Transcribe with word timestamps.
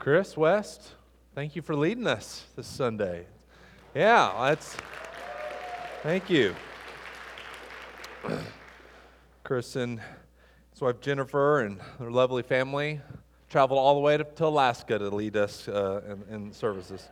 Chris 0.00 0.34
West, 0.34 0.94
thank 1.34 1.54
you 1.54 1.60
for 1.60 1.76
leading 1.76 2.06
us 2.06 2.46
this 2.56 2.66
Sunday. 2.66 3.26
Yeah, 3.94 4.32
that's. 4.48 4.74
Thank 6.02 6.30
you. 6.30 6.56
Chris 9.44 9.76
and 9.76 10.00
his 10.70 10.80
wife 10.80 11.02
Jennifer 11.02 11.60
and 11.60 11.78
their 11.98 12.10
lovely 12.10 12.42
family 12.42 12.98
traveled 13.50 13.78
all 13.78 13.92
the 13.92 14.00
way 14.00 14.16
to, 14.16 14.24
to 14.24 14.46
Alaska 14.46 14.98
to 14.98 15.10
lead 15.10 15.36
us 15.36 15.68
uh, 15.68 16.16
in, 16.30 16.34
in 16.34 16.52
services. 16.54 17.06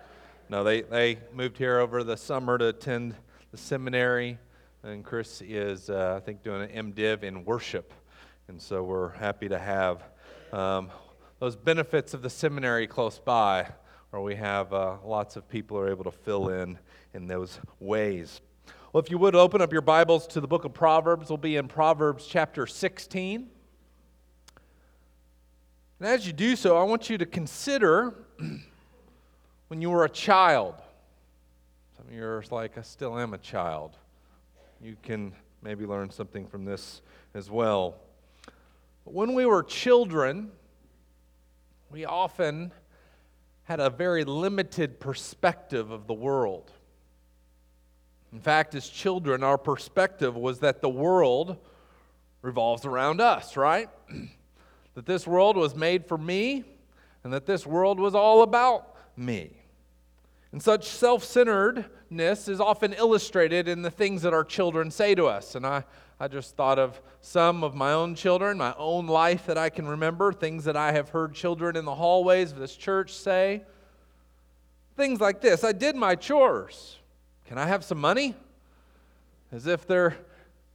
No, 0.48 0.64
they, 0.64 0.80
they 0.80 1.18
moved 1.34 1.58
here 1.58 1.80
over 1.80 2.02
the 2.02 2.16
summer 2.16 2.56
to 2.56 2.68
attend 2.68 3.14
the 3.50 3.58
seminary, 3.58 4.38
and 4.82 5.04
Chris 5.04 5.42
is, 5.42 5.90
uh, 5.90 6.14
I 6.16 6.24
think, 6.24 6.42
doing 6.42 6.62
an 6.70 6.94
MDiv 6.94 7.22
in 7.22 7.44
worship. 7.44 7.92
And 8.48 8.58
so 8.58 8.82
we're 8.82 9.10
happy 9.10 9.50
to 9.50 9.58
have 9.58 10.04
um, 10.54 10.88
those 11.38 11.54
benefits 11.54 12.14
of 12.14 12.22
the 12.22 12.30
seminary 12.30 12.86
close 12.86 13.18
by, 13.18 13.68
where 14.10 14.22
we 14.22 14.34
have 14.34 14.72
uh, 14.72 14.96
lots 15.04 15.36
of 15.36 15.48
people 15.48 15.78
are 15.78 15.88
able 15.88 16.04
to 16.04 16.10
fill 16.10 16.48
in 16.48 16.78
in 17.14 17.26
those 17.26 17.60
ways. 17.78 18.40
Well, 18.92 19.02
if 19.02 19.10
you 19.10 19.18
would 19.18 19.36
open 19.36 19.60
up 19.60 19.72
your 19.72 19.82
Bibles 19.82 20.26
to 20.28 20.40
the 20.40 20.48
book 20.48 20.64
of 20.64 20.74
Proverbs, 20.74 21.28
we'll 21.28 21.36
be 21.36 21.56
in 21.56 21.68
Proverbs 21.68 22.26
chapter 22.26 22.66
16. 22.66 23.48
And 26.00 26.08
as 26.08 26.26
you 26.26 26.32
do 26.32 26.56
so, 26.56 26.76
I 26.76 26.82
want 26.82 27.08
you 27.08 27.18
to 27.18 27.26
consider 27.26 28.14
when 29.68 29.80
you 29.80 29.90
were 29.90 30.04
a 30.04 30.10
child. 30.10 30.74
Some 31.96 32.06
of 32.08 32.12
you 32.12 32.24
are 32.24 32.42
like, 32.50 32.78
I 32.78 32.82
still 32.82 33.18
am 33.18 33.34
a 33.34 33.38
child. 33.38 33.96
You 34.82 34.96
can 35.02 35.32
maybe 35.62 35.86
learn 35.86 36.10
something 36.10 36.46
from 36.46 36.64
this 36.64 37.02
as 37.34 37.50
well. 37.50 37.96
When 39.04 39.34
we 39.34 39.46
were 39.46 39.62
children, 39.62 40.50
we 41.90 42.04
often 42.04 42.72
had 43.64 43.80
a 43.80 43.90
very 43.90 44.24
limited 44.24 45.00
perspective 45.00 45.90
of 45.90 46.06
the 46.06 46.14
world. 46.14 46.72
In 48.32 48.40
fact, 48.40 48.74
as 48.74 48.88
children, 48.88 49.42
our 49.42 49.58
perspective 49.58 50.36
was 50.36 50.60
that 50.60 50.80
the 50.80 50.88
world 50.88 51.56
revolves 52.42 52.84
around 52.84 53.20
us, 53.20 53.56
right? 53.56 53.88
that 54.94 55.06
this 55.06 55.26
world 55.26 55.56
was 55.56 55.74
made 55.74 56.06
for 56.06 56.18
me 56.18 56.64
and 57.24 57.32
that 57.32 57.46
this 57.46 57.66
world 57.66 57.98
was 57.98 58.14
all 58.14 58.42
about 58.42 58.94
me. 59.16 59.57
And 60.52 60.62
such 60.62 60.86
self 60.86 61.24
centeredness 61.24 62.48
is 62.48 62.60
often 62.60 62.94
illustrated 62.94 63.68
in 63.68 63.82
the 63.82 63.90
things 63.90 64.22
that 64.22 64.32
our 64.32 64.44
children 64.44 64.90
say 64.90 65.14
to 65.14 65.26
us. 65.26 65.54
And 65.54 65.66
I, 65.66 65.84
I 66.18 66.28
just 66.28 66.56
thought 66.56 66.78
of 66.78 67.00
some 67.20 67.62
of 67.62 67.74
my 67.74 67.92
own 67.92 68.14
children, 68.14 68.56
my 68.56 68.74
own 68.78 69.06
life 69.06 69.46
that 69.46 69.58
I 69.58 69.68
can 69.68 69.86
remember, 69.86 70.32
things 70.32 70.64
that 70.64 70.76
I 70.76 70.92
have 70.92 71.10
heard 71.10 71.34
children 71.34 71.76
in 71.76 71.84
the 71.84 71.94
hallways 71.94 72.52
of 72.52 72.58
this 72.58 72.76
church 72.76 73.12
say. 73.12 73.62
Things 74.96 75.20
like 75.20 75.40
this 75.40 75.64
I 75.64 75.72
did 75.72 75.96
my 75.96 76.14
chores. 76.14 76.96
Can 77.46 77.58
I 77.58 77.66
have 77.66 77.84
some 77.84 77.98
money? 77.98 78.34
As 79.52 79.66
if 79.66 79.86
there 79.86 80.16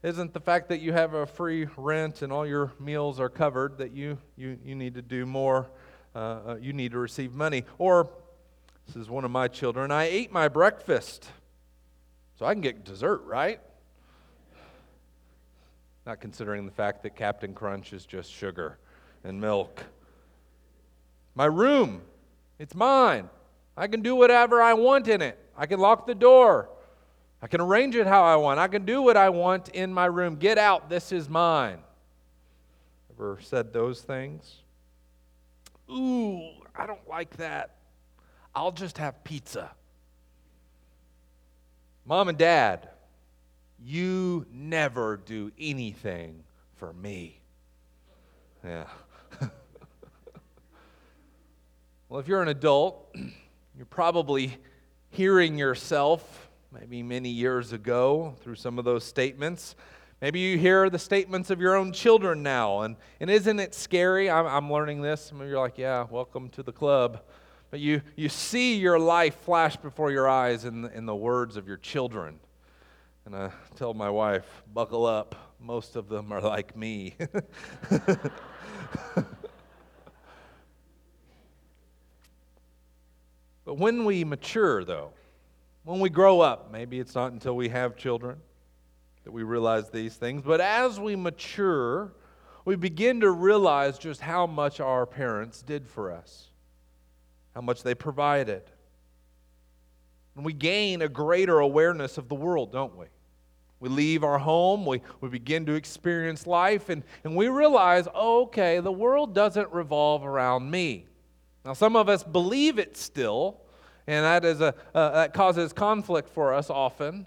isn't 0.01 0.33
the 0.33 0.39
fact 0.39 0.69
that 0.69 0.81
you 0.81 0.91
have 0.93 1.13
a 1.13 1.25
free 1.25 1.67
rent 1.77 2.21
and 2.21 2.31
all 2.31 2.45
your 2.45 2.71
meals 2.79 3.19
are 3.19 3.29
covered 3.29 3.77
that 3.77 3.91
you, 3.91 4.17
you, 4.35 4.57
you 4.63 4.75
need 4.75 4.95
to 4.95 5.01
do 5.01 5.25
more, 5.25 5.69
uh, 6.15 6.17
uh 6.19 6.57
you 6.59 6.73
need 6.73 6.91
to 6.91 6.99
receive 6.99 7.33
money. 7.33 7.63
Or 7.77 8.09
this 8.87 8.95
is 8.95 9.09
one 9.09 9.25
of 9.25 9.31
my 9.31 9.47
children. 9.47 9.91
I 9.91 10.05
ate 10.05 10.31
my 10.31 10.47
breakfast, 10.47 11.29
so 12.37 12.45
I 12.45 12.53
can 12.53 12.61
get 12.61 12.83
dessert, 12.83 13.23
right? 13.25 13.59
Not 16.05 16.19
considering 16.19 16.65
the 16.65 16.71
fact 16.71 17.03
that 17.03 17.15
Captain 17.15 17.53
Crunch 17.53 17.93
is 17.93 18.05
just 18.05 18.31
sugar 18.31 18.77
and 19.23 19.39
milk. 19.39 19.83
My 21.35 21.45
room, 21.45 22.01
it's 22.59 22.75
mine. 22.75 23.29
I 23.75 23.87
can 23.87 24.01
do 24.01 24.15
whatever 24.15 24.61
I 24.61 24.73
want 24.73 25.07
in 25.07 25.21
it. 25.21 25.39
I 25.57 25.65
can 25.65 25.79
lock 25.79 26.05
the 26.05 26.15
door. 26.15 26.69
I 27.41 27.47
can 27.47 27.61
arrange 27.61 27.95
it 27.95 28.07
how 28.07 28.23
I 28.23 28.35
want. 28.35 28.59
I 28.59 28.67
can 28.67 28.85
do 28.85 29.01
what 29.01 29.17
I 29.17 29.29
want 29.29 29.69
in 29.69 29.93
my 29.93 30.05
room. 30.05 30.35
Get 30.35 30.57
out, 30.57 30.89
this 30.89 31.11
is 31.11 31.27
mine. 31.29 31.79
Ever 33.11 33.37
said 33.41 33.73
those 33.73 34.01
things? 34.01 34.59
Ooh, 35.89 36.49
I 36.75 36.85
don't 36.85 37.07
like 37.07 37.35
that. 37.37 37.75
I'll 38.55 38.71
just 38.71 38.97
have 38.99 39.23
pizza. 39.23 39.71
Mom 42.05 42.29
and 42.29 42.37
dad, 42.37 42.89
you 43.79 44.45
never 44.51 45.17
do 45.17 45.51
anything 45.59 46.43
for 46.75 46.93
me. 46.93 47.39
Yeah. 48.63 48.85
well, 52.09 52.19
if 52.19 52.27
you're 52.27 52.41
an 52.41 52.49
adult, 52.49 53.15
you're 53.75 53.85
probably 53.85 54.57
hearing 55.09 55.57
yourself 55.57 56.49
maybe 56.71 57.03
many 57.03 57.29
years 57.29 57.71
ago 57.71 58.35
through 58.41 58.55
some 58.55 58.79
of 58.79 58.85
those 58.85 59.03
statements. 59.03 59.75
Maybe 60.21 60.39
you 60.39 60.57
hear 60.57 60.89
the 60.89 60.99
statements 60.99 61.49
of 61.49 61.59
your 61.59 61.75
own 61.75 61.91
children 61.91 62.43
now, 62.43 62.81
and, 62.81 62.95
and 63.19 63.29
isn't 63.29 63.59
it 63.59 63.75
scary? 63.75 64.29
I'm, 64.29 64.45
I'm 64.45 64.71
learning 64.71 65.01
this. 65.01 65.31
Maybe 65.33 65.49
you're 65.49 65.59
like, 65.59 65.77
yeah, 65.77 66.05
welcome 66.09 66.49
to 66.49 66.63
the 66.63 66.71
club. 66.71 67.21
But 67.73 67.79
you, 67.79 68.03
you 68.15 68.29
see 68.29 68.75
your 68.75 68.99
life 68.99 69.33
flash 69.45 69.77
before 69.77 70.11
your 70.11 70.29
eyes 70.29 70.63
in, 70.63 70.85
in 70.93 71.07
the 71.07 71.15
words 71.15 71.57
of 71.57 71.67
your 71.67 71.77
children. 71.77 72.39
And 73.25 73.35
I 73.35 73.49
tell 73.77 73.95
my 73.95 74.11
wife, 74.11 74.45
buckle 74.71 75.07
up. 75.07 75.55
Most 75.59 75.95
of 75.95 76.07
them 76.07 76.31
are 76.31 76.39
like 76.39 76.77
me. 76.77 77.15
but 77.89 79.25
when 83.65 84.05
we 84.05 84.23
mature, 84.23 84.83
though, 84.85 85.09
when 85.83 85.99
we 85.99 86.11
grow 86.11 86.41
up, 86.41 86.71
maybe 86.71 86.99
it's 86.99 87.15
not 87.15 87.31
until 87.31 87.55
we 87.55 87.69
have 87.69 87.95
children 87.95 88.37
that 89.23 89.31
we 89.31 89.41
realize 89.41 89.89
these 89.89 90.13
things, 90.15 90.43
but 90.45 90.61
as 90.61 90.99
we 90.99 91.15
mature, 91.15 92.13
we 92.65 92.75
begin 92.75 93.21
to 93.21 93.31
realize 93.31 93.97
just 93.97 94.21
how 94.21 94.45
much 94.45 94.79
our 94.79 95.07
parents 95.07 95.63
did 95.63 95.87
for 95.87 96.11
us 96.11 96.49
how 97.53 97.61
much 97.61 97.83
they 97.83 97.95
provided. 97.95 98.63
And 100.35 100.43
we 100.43 100.53
gain 100.53 101.01
a 101.01 101.09
greater 101.09 101.59
awareness 101.59 102.17
of 102.17 102.27
the 102.27 102.35
world, 102.35 102.71
don't 102.71 102.95
we? 102.97 103.05
We 103.79 103.89
leave 103.89 104.23
our 104.23 104.39
home, 104.39 104.85
we, 104.85 105.01
we 105.19 105.27
begin 105.27 105.65
to 105.65 105.73
experience 105.73 106.47
life, 106.47 106.87
and, 106.87 107.03
and 107.25 107.35
we 107.35 107.49
realize, 107.49 108.07
oh, 108.15 108.43
okay, 108.43 108.79
the 108.79 108.91
world 108.91 109.35
doesn't 109.35 109.71
revolve 109.73 110.25
around 110.25 110.71
me. 110.71 111.05
Now, 111.65 111.73
some 111.73 111.95
of 111.95 112.07
us 112.07 112.23
believe 112.23 112.79
it 112.79 112.95
still, 112.95 113.61
and 114.07 114.23
that, 114.23 114.45
is 114.45 114.61
a, 114.61 114.73
uh, 114.95 115.11
that 115.11 115.33
causes 115.33 115.73
conflict 115.73 116.29
for 116.29 116.53
us 116.53 116.69
often. 116.69 117.25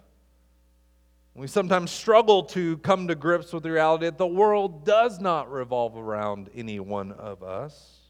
We 1.34 1.47
sometimes 1.47 1.91
struggle 1.91 2.44
to 2.44 2.78
come 2.78 3.08
to 3.08 3.14
grips 3.14 3.53
with 3.53 3.62
the 3.62 3.70
reality 3.70 4.06
that 4.06 4.16
the 4.16 4.26
world 4.26 4.87
does 4.87 5.20
not 5.20 5.53
revolve 5.53 5.94
around 5.94 6.48
any 6.54 6.81
one 6.81 7.12
of 7.12 7.43
us. 7.43 8.06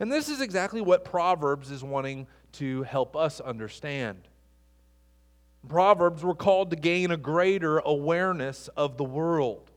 And 0.00 0.10
this 0.10 0.28
is 0.28 0.40
exactly 0.40 0.80
what 0.80 1.04
Proverbs 1.04 1.70
is 1.70 1.84
wanting 1.84 2.26
to 2.52 2.82
help 2.82 3.16
us 3.16 3.40
understand. 3.40 4.18
Proverbs 5.68 6.22
were 6.22 6.34
called 6.34 6.70
to 6.70 6.76
gain 6.76 7.10
a 7.10 7.16
greater 7.16 7.78
awareness 7.78 8.68
of 8.76 8.96
the 8.96 9.04
world, 9.04 9.70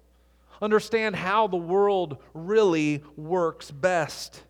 understand 0.62 1.16
how 1.16 1.48
the 1.48 1.58
world 1.58 2.18
really 2.34 3.04
works 3.16 3.72
best. 3.72 4.44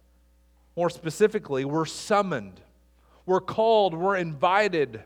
More 0.75 0.89
specifically, 0.89 1.65
we're 1.65 1.85
summoned, 1.85 2.61
we're 3.25 3.41
called, 3.41 3.93
we're 3.93 4.15
invited 4.15 5.03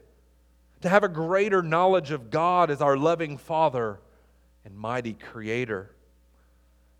to 0.81 0.89
have 0.89 1.03
a 1.03 1.09
greater 1.09 1.61
knowledge 1.61 2.11
of 2.11 2.29
God 2.29 2.71
as 2.71 2.81
our 2.81 2.97
loving 2.97 3.37
Father 3.37 3.99
and 4.65 4.75
mighty 4.75 5.13
Creator. 5.13 5.91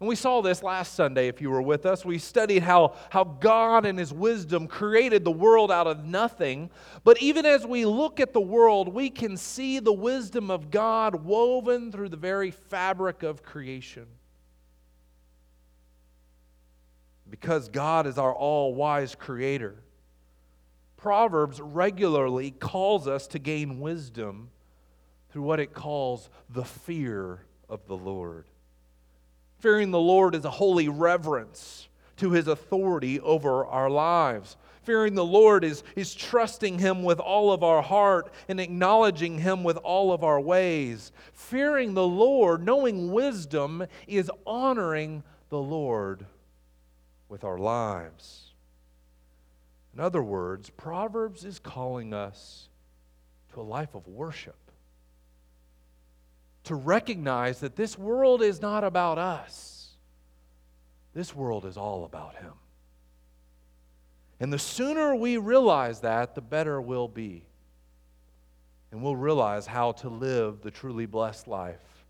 And 0.01 0.07
we 0.07 0.15
saw 0.15 0.41
this 0.41 0.63
last 0.63 0.95
Sunday, 0.95 1.27
if 1.27 1.41
you 1.41 1.51
were 1.51 1.61
with 1.61 1.85
us. 1.85 2.03
We 2.03 2.17
studied 2.17 2.63
how, 2.63 2.95
how 3.11 3.23
God 3.23 3.85
and 3.85 3.99
His 3.99 4.11
wisdom 4.11 4.67
created 4.67 5.23
the 5.23 5.31
world 5.31 5.71
out 5.71 5.85
of 5.85 6.03
nothing. 6.03 6.71
But 7.03 7.21
even 7.21 7.45
as 7.45 7.67
we 7.67 7.85
look 7.85 8.19
at 8.19 8.33
the 8.33 8.41
world, 8.41 8.91
we 8.91 9.11
can 9.11 9.37
see 9.37 9.77
the 9.77 9.93
wisdom 9.93 10.49
of 10.49 10.71
God 10.71 11.23
woven 11.23 11.91
through 11.91 12.09
the 12.09 12.17
very 12.17 12.49
fabric 12.49 13.21
of 13.21 13.43
creation. 13.43 14.07
Because 17.29 17.69
God 17.69 18.07
is 18.07 18.17
our 18.17 18.33
all 18.33 18.73
wise 18.73 19.13
creator, 19.13 19.75
Proverbs 20.97 21.61
regularly 21.61 22.49
calls 22.49 23.07
us 23.07 23.27
to 23.27 23.39
gain 23.39 23.79
wisdom 23.79 24.49
through 25.29 25.43
what 25.43 25.59
it 25.59 25.75
calls 25.75 26.31
the 26.49 26.65
fear 26.65 27.45
of 27.69 27.85
the 27.85 27.95
Lord. 27.95 28.45
Fearing 29.61 29.91
the 29.91 29.99
Lord 29.99 30.33
is 30.33 30.43
a 30.43 30.49
holy 30.49 30.89
reverence 30.89 31.87
to 32.17 32.31
his 32.31 32.47
authority 32.47 33.19
over 33.19 33.63
our 33.65 33.91
lives. 33.91 34.57
Fearing 34.81 35.13
the 35.13 35.23
Lord 35.23 35.63
is, 35.63 35.83
is 35.95 36.15
trusting 36.15 36.79
him 36.79 37.03
with 37.03 37.19
all 37.19 37.51
of 37.51 37.63
our 37.63 37.83
heart 37.83 38.33
and 38.47 38.59
acknowledging 38.59 39.37
him 39.37 39.63
with 39.63 39.77
all 39.77 40.11
of 40.11 40.23
our 40.23 40.41
ways. 40.41 41.11
Fearing 41.33 41.93
the 41.93 42.07
Lord, 42.07 42.65
knowing 42.65 43.11
wisdom, 43.11 43.85
is 44.07 44.31
honoring 44.47 45.23
the 45.49 45.59
Lord 45.59 46.25
with 47.29 47.43
our 47.43 47.59
lives. 47.59 48.53
In 49.93 49.99
other 49.99 50.23
words, 50.23 50.71
Proverbs 50.71 51.45
is 51.45 51.59
calling 51.59 52.15
us 52.15 52.67
to 53.53 53.61
a 53.61 53.63
life 53.63 53.93
of 53.93 54.07
worship. 54.07 54.55
To 56.65 56.75
recognize 56.75 57.59
that 57.61 57.75
this 57.75 57.97
world 57.97 58.41
is 58.41 58.61
not 58.61 58.83
about 58.83 59.17
us, 59.17 59.89
this 61.13 61.35
world 61.35 61.65
is 61.65 61.77
all 61.77 62.05
about 62.05 62.35
Him. 62.35 62.53
And 64.39 64.51
the 64.51 64.59
sooner 64.59 65.15
we 65.15 65.37
realize 65.37 66.01
that, 66.01 66.35
the 66.35 66.41
better 66.41 66.81
we'll 66.81 67.07
be. 67.07 67.43
And 68.91 69.01
we'll 69.01 69.15
realize 69.15 69.65
how 69.65 69.93
to 69.93 70.09
live 70.09 70.61
the 70.61 70.71
truly 70.71 71.05
blessed 71.05 71.47
life, 71.47 72.05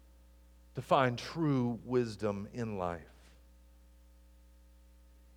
to 0.76 0.82
find 0.82 1.18
true 1.18 1.80
wisdom 1.86 2.48
in 2.54 2.78
life. 2.78 3.02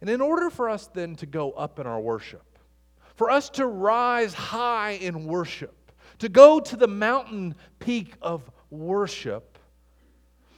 And 0.01 0.09
in 0.09 0.21
order 0.21 0.51
for 0.51 0.69
us 0.69 0.87
then 0.87 1.17
to 1.17 1.27
go 1.27 1.53
up 1.53 1.79
in 1.79 1.87
our 1.87 2.01
worship, 2.01 2.45
for 3.15 3.31
us 3.31 3.51
to 3.51 3.67
rise 3.67 4.35
high 4.35 4.93
in 4.93 5.25
worship, 5.25 5.75
to 6.19 6.29
go 6.29 6.61
to 6.61 6.77
the 6.77 6.89
mountain 6.89 7.55
peak 7.79 8.15
of 8.23 8.51
worship, 8.79 9.59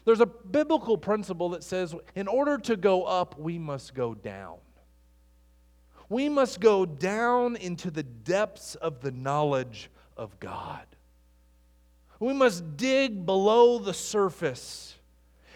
there's 0.04 0.20
a 0.20 0.26
biblical 0.26 0.96
principle 0.96 1.50
that 1.50 1.64
says 1.64 1.94
in 2.14 2.28
order 2.28 2.58
to 2.58 2.76
go 2.76 3.04
up, 3.04 3.38
we 3.38 3.58
must 3.58 3.94
go 3.94 4.14
down. 4.14 4.58
We 6.08 6.28
must 6.28 6.60
go 6.60 6.86
down 6.86 7.56
into 7.56 7.90
the 7.90 8.04
depths 8.04 8.76
of 8.76 9.00
the 9.00 9.10
knowledge 9.10 9.90
of 10.16 10.38
God. 10.38 10.86
We 12.20 12.32
must 12.32 12.76
dig 12.76 13.26
below 13.26 13.78
the 13.78 13.92
surface 13.92 14.95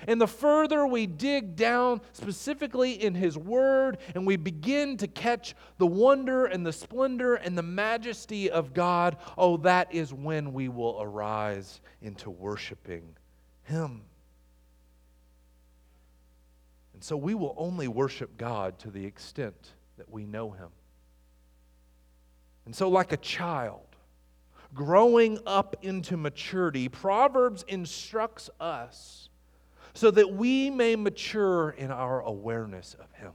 and 0.07 0.21
the 0.21 0.27
further 0.27 0.87
we 0.87 1.07
dig 1.07 1.57
down, 1.57 2.01
specifically 2.13 2.93
in 3.03 3.15
His 3.15 3.37
Word, 3.37 3.99
and 4.15 4.27
we 4.27 4.37
begin 4.37 4.97
to 4.99 5.07
catch 5.07 5.55
the 5.79 5.87
wonder 5.87 6.47
and 6.47 6.65
the 6.65 6.73
splendor 6.73 7.35
and 7.37 7.57
the 7.57 7.63
majesty 7.63 8.51
of 8.51 8.75
God, 8.75 9.17
oh, 9.37 9.57
that 9.59 9.93
is 9.95 10.13
when 10.13 10.53
we 10.53 10.69
will 10.69 10.99
arise 11.01 11.81
into 12.03 12.31
worshiping 12.31 13.17
Him. 13.63 14.03
And 16.95 17.03
so 17.03 17.17
we 17.17 17.35
will 17.35 17.55
only 17.57 17.89
worship 17.89 18.37
God 18.37 18.79
to 18.81 18.91
the 18.91 19.07
extent 19.07 19.73
that 19.97 20.11
we 20.11 20.27
know 20.27 20.51
Him. 20.51 20.69
And 22.67 22.77
so, 22.77 22.91
like 22.91 23.13
a 23.13 23.17
child, 23.17 23.97
growing 24.75 25.39
up 25.47 25.77
into 25.83 26.17
maturity, 26.17 26.89
Proverbs 26.89 27.65
instructs 27.69 28.51
us 28.61 29.30
so 29.95 30.11
that 30.11 30.33
we 30.33 30.71
may 30.71 30.97
mature 30.97 31.71
in 31.71 31.91
our 31.91 32.21
awareness 32.21 32.95
of 32.99 33.13
Him. 33.13 33.33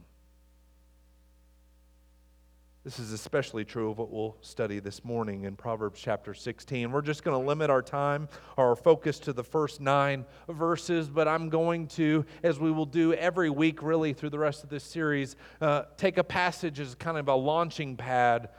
This 2.86 3.00
is 3.00 3.10
especially 3.10 3.64
true 3.64 3.90
of 3.90 3.98
what 3.98 4.12
we'll 4.12 4.36
study 4.42 4.78
this 4.78 5.04
morning 5.04 5.42
in 5.42 5.56
Proverbs 5.56 6.00
chapter 6.00 6.32
16. 6.32 6.92
We're 6.92 7.02
just 7.02 7.24
going 7.24 7.36
to 7.36 7.44
limit 7.44 7.68
our 7.68 7.82
time, 7.82 8.28
our 8.56 8.76
focus 8.76 9.18
to 9.20 9.32
the 9.32 9.42
first 9.42 9.80
nine 9.80 10.24
verses, 10.48 11.08
but 11.08 11.26
I'm 11.26 11.48
going 11.48 11.88
to, 11.88 12.24
as 12.44 12.60
we 12.60 12.70
will 12.70 12.86
do 12.86 13.12
every 13.14 13.50
week 13.50 13.82
really 13.82 14.12
through 14.12 14.30
the 14.30 14.38
rest 14.38 14.62
of 14.62 14.70
this 14.70 14.84
series, 14.84 15.34
uh, 15.60 15.82
take 15.96 16.16
a 16.16 16.22
passage 16.22 16.78
as 16.78 16.94
kind 16.94 17.18
of 17.18 17.26
a 17.26 17.34
launching 17.34 17.96
pad 17.96 18.50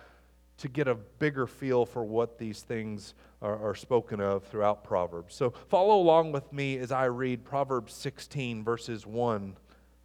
to 0.57 0.67
get 0.67 0.89
a 0.89 0.95
bigger 0.95 1.47
feel 1.47 1.85
for 1.85 2.03
what 2.03 2.37
these 2.37 2.63
things 2.63 3.13
are, 3.41 3.69
are 3.69 3.75
spoken 3.75 4.19
of 4.19 4.45
throughout 4.45 4.83
Proverbs. 4.83 5.35
So 5.35 5.51
follow 5.69 5.99
along 5.99 6.31
with 6.31 6.51
me 6.51 6.77
as 6.77 6.91
I 6.91 7.05
read 7.05 7.45
Proverbs 7.45 7.93
16, 7.93 8.63
verses 8.63 9.05
1 9.05 9.55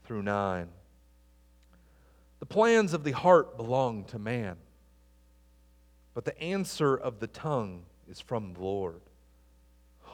through 0.04 0.22
9. 0.22 0.68
The 2.40 2.46
plans 2.46 2.92
of 2.92 3.04
the 3.04 3.12
heart 3.12 3.56
belong 3.56 4.04
to 4.06 4.18
man, 4.18 4.56
but 6.12 6.24
the 6.24 6.38
answer 6.42 6.96
of 6.96 7.20
the 7.20 7.28
tongue 7.28 7.84
is 8.10 8.20
from 8.20 8.54
the 8.54 8.60
Lord. 8.60 9.00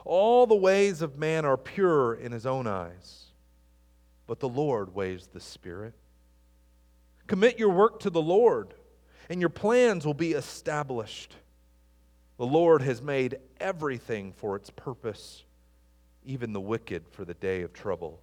All 0.05 0.47
the 0.47 0.55
ways 0.55 1.03
of 1.03 1.19
man 1.19 1.44
are 1.44 1.56
pure 1.56 2.14
in 2.14 2.32
his 2.32 2.47
own 2.47 2.67
eyes, 2.67 3.26
but 4.26 4.41
the 4.41 4.49
Lord 4.49 4.94
weighs 4.94 5.26
the 5.26 5.41
Spirit. 5.41 5.94
Commit 7.26 7.59
your 7.59 7.71
work 7.71 8.00
to 8.00 8.11
the 8.11 8.23
Lord, 8.23 8.75
and 9.29 9.41
your 9.41 9.50
plans 9.50 10.06
will 10.06 10.14
be 10.14 10.32
established. 10.32 11.35
The 12.38 12.46
Lord 12.46 12.82
has 12.82 13.02
made 13.02 13.38
everything 13.61 14.32
for 14.32 14.55
its 14.55 14.70
purpose, 14.70 15.44
even 16.25 16.52
the 16.52 16.61
wicked 16.61 17.08
for 17.11 17.25
the 17.25 17.35
day 17.35 17.62
of 17.62 17.73
trouble. 17.73 18.20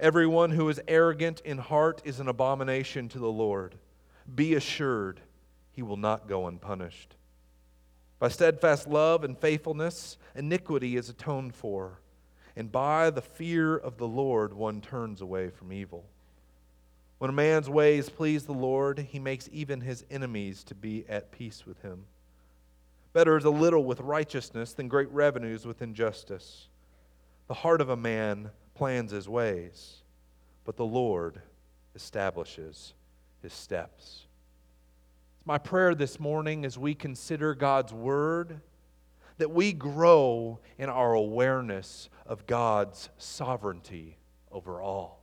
Everyone 0.00 0.50
who 0.50 0.68
is 0.68 0.80
arrogant 0.88 1.40
in 1.44 1.58
heart 1.58 2.02
is 2.04 2.18
an 2.18 2.26
abomination 2.26 3.08
to 3.10 3.20
the 3.20 3.30
Lord. 3.30 3.76
Be 4.34 4.54
assured, 4.54 5.20
he 5.70 5.82
will 5.82 5.96
not 5.96 6.26
go 6.26 6.48
unpunished. 6.48 7.14
By 8.18 8.28
steadfast 8.28 8.88
love 8.88 9.22
and 9.22 9.38
faithfulness, 9.38 10.18
iniquity 10.34 10.96
is 10.96 11.08
atoned 11.08 11.54
for, 11.54 12.00
and 12.56 12.72
by 12.72 13.10
the 13.10 13.22
fear 13.22 13.76
of 13.76 13.96
the 13.96 14.08
Lord 14.08 14.52
one 14.52 14.80
turns 14.80 15.20
away 15.20 15.50
from 15.50 15.72
evil. 15.72 16.04
When 17.18 17.30
a 17.30 17.32
man's 17.32 17.70
ways 17.70 18.08
please 18.08 18.44
the 18.44 18.52
Lord, 18.52 18.98
he 18.98 19.20
makes 19.20 19.48
even 19.52 19.80
his 19.80 20.04
enemies 20.10 20.64
to 20.64 20.74
be 20.74 21.04
at 21.08 21.30
peace 21.30 21.64
with 21.64 21.80
him. 21.82 22.06
Better 23.12 23.36
is 23.36 23.44
a 23.44 23.50
little 23.50 23.84
with 23.84 24.00
righteousness 24.00 24.72
than 24.72 24.88
great 24.88 25.10
revenues 25.10 25.66
with 25.66 25.82
injustice. 25.82 26.68
The 27.46 27.54
heart 27.54 27.80
of 27.80 27.90
a 27.90 27.96
man 27.96 28.50
plans 28.74 29.10
his 29.10 29.28
ways, 29.28 30.02
but 30.64 30.76
the 30.76 30.86
Lord 30.86 31.42
establishes 31.94 32.94
his 33.42 33.52
steps. 33.52 34.26
It's 35.38 35.46
my 35.46 35.58
prayer 35.58 35.94
this 35.94 36.18
morning 36.18 36.64
as 36.64 36.78
we 36.78 36.94
consider 36.94 37.54
God's 37.54 37.92
word 37.92 38.60
that 39.38 39.50
we 39.50 39.72
grow 39.72 40.60
in 40.78 40.88
our 40.88 41.14
awareness 41.14 42.08
of 42.24 42.46
God's 42.46 43.10
sovereignty 43.18 44.16
over 44.50 44.80
all. 44.80 45.21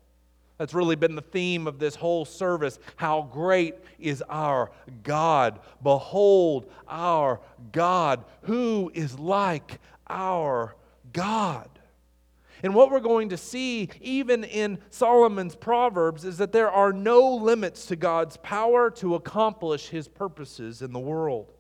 That's 0.60 0.74
really 0.74 0.98
been 0.98 1.16
the 1.16 1.22
theme 1.22 1.68
of 1.68 1.80
this 1.80 1.96
whole 1.96 2.26
service. 2.26 2.80
How 2.98 3.30
great 3.32 3.76
is 3.98 4.22
our 4.30 4.72
God! 5.04 5.62
Behold 5.82 6.70
our 6.86 7.40
God. 7.72 8.26
Who 8.44 8.92
is 8.94 9.18
like 9.18 9.80
our 10.10 10.76
God? 11.14 11.70
And 12.62 12.76
what 12.76 12.92
we're 12.92 13.00
going 13.00 13.30
to 13.30 13.38
see, 13.38 13.88
even 14.02 14.44
in 14.44 14.80
Solomon's 14.90 15.56
Proverbs, 15.56 16.26
is 16.26 16.38
that 16.40 16.52
there 16.52 16.70
are 16.70 16.92
no 16.92 17.36
limits 17.36 17.86
to 17.86 17.96
God's 17.96 18.36
power 18.36 18.92
to 18.92 19.16
accomplish 19.16 19.88
his 19.88 20.10
purposes 20.10 20.82
in 20.82 20.92
the 20.92 21.00
world. 21.00 21.54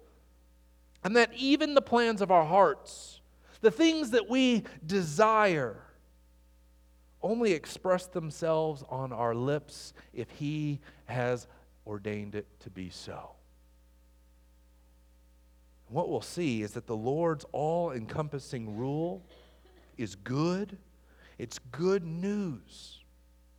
And 1.05 1.15
that 1.15 1.31
even 1.33 1.73
the 1.73 1.81
plans 1.81 2.21
of 2.21 2.31
our 2.31 2.43
hearts, 2.43 3.21
the 3.61 3.71
things 3.71 4.11
that 4.11 4.29
we 4.29 4.63
desire, 4.85 5.77
only 7.21 7.51
express 7.51 8.07
themselves 8.07 8.83
on 8.89 9.11
our 9.11 9.35
lips 9.35 9.93
if 10.13 10.29
He 10.31 10.79
has 11.05 11.47
ordained 11.85 12.35
it 12.35 12.47
to 12.61 12.69
be 12.69 12.89
so. 12.89 13.31
What 15.87 16.09
we'll 16.09 16.21
see 16.21 16.61
is 16.61 16.73
that 16.73 16.85
the 16.85 16.95
Lord's 16.95 17.45
all 17.51 17.91
encompassing 17.91 18.77
rule 18.77 19.25
is 19.97 20.15
good. 20.15 20.77
It's 21.37 21.59
good 21.71 22.05
news 22.05 23.03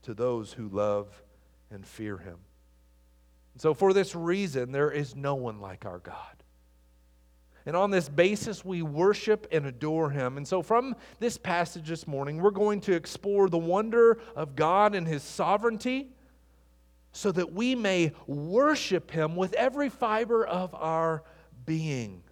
to 0.02 0.14
those 0.14 0.52
who 0.52 0.68
love 0.68 1.22
and 1.70 1.86
fear 1.86 2.18
Him. 2.18 2.38
so, 3.56 3.74
for 3.74 3.92
this 3.92 4.14
reason, 4.14 4.72
there 4.72 4.90
is 4.90 5.16
no 5.16 5.34
one 5.34 5.60
like 5.60 5.84
our 5.84 5.98
God. 5.98 6.39
And 7.66 7.76
on 7.76 7.90
this 7.90 8.08
basis, 8.08 8.64
we 8.64 8.82
worship 8.82 9.46
and 9.52 9.66
adore 9.66 10.10
him. 10.10 10.36
And 10.36 10.48
so, 10.48 10.62
from 10.62 10.96
this 11.18 11.36
passage 11.36 11.88
this 11.88 12.06
morning, 12.06 12.38
we're 12.38 12.50
going 12.50 12.80
to 12.82 12.94
explore 12.94 13.48
the 13.48 13.58
wonder 13.58 14.18
of 14.34 14.56
God 14.56 14.94
and 14.94 15.06
his 15.06 15.22
sovereignty 15.22 16.10
so 17.12 17.32
that 17.32 17.52
we 17.52 17.74
may 17.74 18.12
worship 18.26 19.10
him 19.10 19.36
with 19.36 19.52
every 19.54 19.88
fiber 19.88 20.46
of 20.46 20.74
our 20.74 21.22
being. 21.66 22.22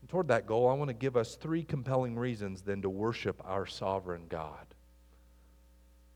And 0.00 0.08
toward 0.08 0.28
that 0.28 0.46
goal, 0.46 0.68
I 0.68 0.74
want 0.74 0.88
to 0.88 0.94
give 0.94 1.16
us 1.16 1.34
three 1.34 1.62
compelling 1.62 2.16
reasons 2.16 2.62
then 2.62 2.82
to 2.82 2.90
worship 2.90 3.42
our 3.44 3.66
sovereign 3.66 4.26
God. 4.28 4.66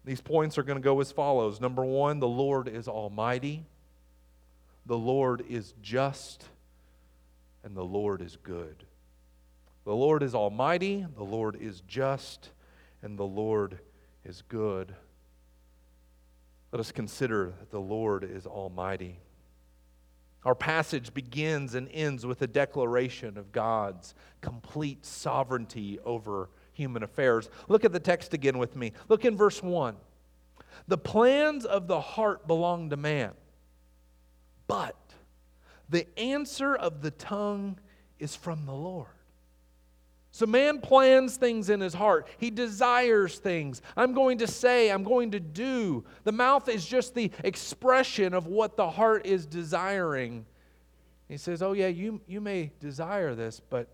These 0.04 0.20
points 0.20 0.56
are 0.56 0.62
going 0.62 0.78
to 0.78 0.84
go 0.84 1.00
as 1.00 1.10
follows. 1.10 1.60
Number 1.60 1.84
one, 1.84 2.20
the 2.20 2.28
Lord 2.28 2.68
is 2.68 2.86
almighty, 2.86 3.66
the 4.86 4.96
Lord 4.96 5.44
is 5.48 5.74
just 5.82 6.44
and 7.66 7.76
the 7.76 7.84
Lord 7.84 8.22
is 8.22 8.38
good. 8.44 8.84
The 9.84 9.94
Lord 9.94 10.22
is 10.22 10.36
almighty, 10.36 11.04
the 11.16 11.24
Lord 11.24 11.56
is 11.60 11.82
just, 11.88 12.50
and 13.02 13.18
the 13.18 13.26
Lord 13.26 13.80
is 14.24 14.42
good. 14.48 14.94
Let 16.70 16.78
us 16.78 16.92
consider 16.92 17.52
that 17.58 17.72
the 17.72 17.80
Lord 17.80 18.22
is 18.22 18.46
almighty. 18.46 19.18
Our 20.44 20.54
passage 20.54 21.12
begins 21.12 21.74
and 21.74 21.88
ends 21.92 22.24
with 22.24 22.40
a 22.40 22.46
declaration 22.46 23.36
of 23.36 23.50
God's 23.50 24.14
complete 24.40 25.04
sovereignty 25.04 25.98
over 26.04 26.50
human 26.72 27.02
affairs. 27.02 27.50
Look 27.66 27.84
at 27.84 27.92
the 27.92 27.98
text 27.98 28.32
again 28.32 28.58
with 28.58 28.76
me. 28.76 28.92
Look 29.08 29.24
in 29.24 29.36
verse 29.36 29.60
1. 29.60 29.96
The 30.86 30.98
plans 30.98 31.64
of 31.64 31.88
the 31.88 32.00
heart 32.00 32.46
belong 32.46 32.90
to 32.90 32.96
man, 32.96 33.32
But 34.68 35.05
the 35.88 36.06
answer 36.18 36.74
of 36.74 37.02
the 37.02 37.10
tongue 37.10 37.78
is 38.18 38.34
from 38.34 38.66
the 38.66 38.72
Lord. 38.72 39.08
So 40.36 40.44
man 40.44 40.80
plans 40.80 41.38
things 41.38 41.70
in 41.70 41.80
his 41.80 41.94
heart. 41.94 42.28
He 42.36 42.50
desires 42.50 43.38
things. 43.38 43.80
I'm 43.96 44.12
going 44.12 44.36
to 44.38 44.46
say, 44.46 44.90
I'm 44.90 45.02
going 45.02 45.30
to 45.30 45.40
do. 45.40 46.04
The 46.24 46.32
mouth 46.32 46.68
is 46.68 46.84
just 46.84 47.14
the 47.14 47.30
expression 47.42 48.34
of 48.34 48.46
what 48.46 48.76
the 48.76 48.90
heart 48.90 49.24
is 49.24 49.46
desiring. 49.46 50.44
He 51.28 51.38
says, 51.38 51.62
Oh, 51.62 51.72
yeah, 51.72 51.88
you, 51.88 52.20
you 52.26 52.42
may 52.42 52.70
desire 52.80 53.34
this, 53.34 53.60
but 53.70 53.88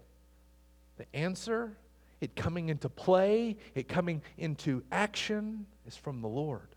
the 0.96 1.06
answer, 1.14 1.76
it 2.20 2.34
coming 2.34 2.70
into 2.70 2.88
play, 2.88 3.56
it 3.76 3.86
coming 3.86 4.20
into 4.36 4.82
action, 4.90 5.66
is 5.86 5.96
from 5.96 6.22
the 6.22 6.28
Lord. 6.28 6.68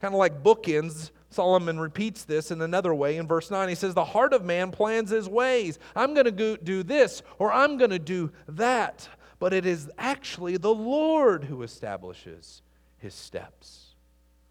Kind 0.00 0.14
of 0.14 0.18
like 0.18 0.42
bookends, 0.42 1.10
Solomon 1.30 1.78
repeats 1.78 2.24
this 2.24 2.50
in 2.50 2.62
another 2.62 2.94
way 2.94 3.16
in 3.16 3.26
verse 3.26 3.50
9. 3.50 3.68
He 3.68 3.74
says, 3.74 3.94
The 3.94 4.04
heart 4.04 4.32
of 4.32 4.44
man 4.44 4.70
plans 4.70 5.10
his 5.10 5.28
ways. 5.28 5.78
I'm 5.94 6.14
going 6.14 6.34
to 6.34 6.56
do 6.56 6.82
this 6.82 7.22
or 7.38 7.52
I'm 7.52 7.76
going 7.76 7.90
to 7.90 7.98
do 7.98 8.32
that. 8.48 9.08
But 9.38 9.52
it 9.52 9.66
is 9.66 9.90
actually 9.98 10.56
the 10.56 10.74
Lord 10.74 11.44
who 11.44 11.62
establishes 11.62 12.62
his 12.96 13.14
steps. 13.14 13.94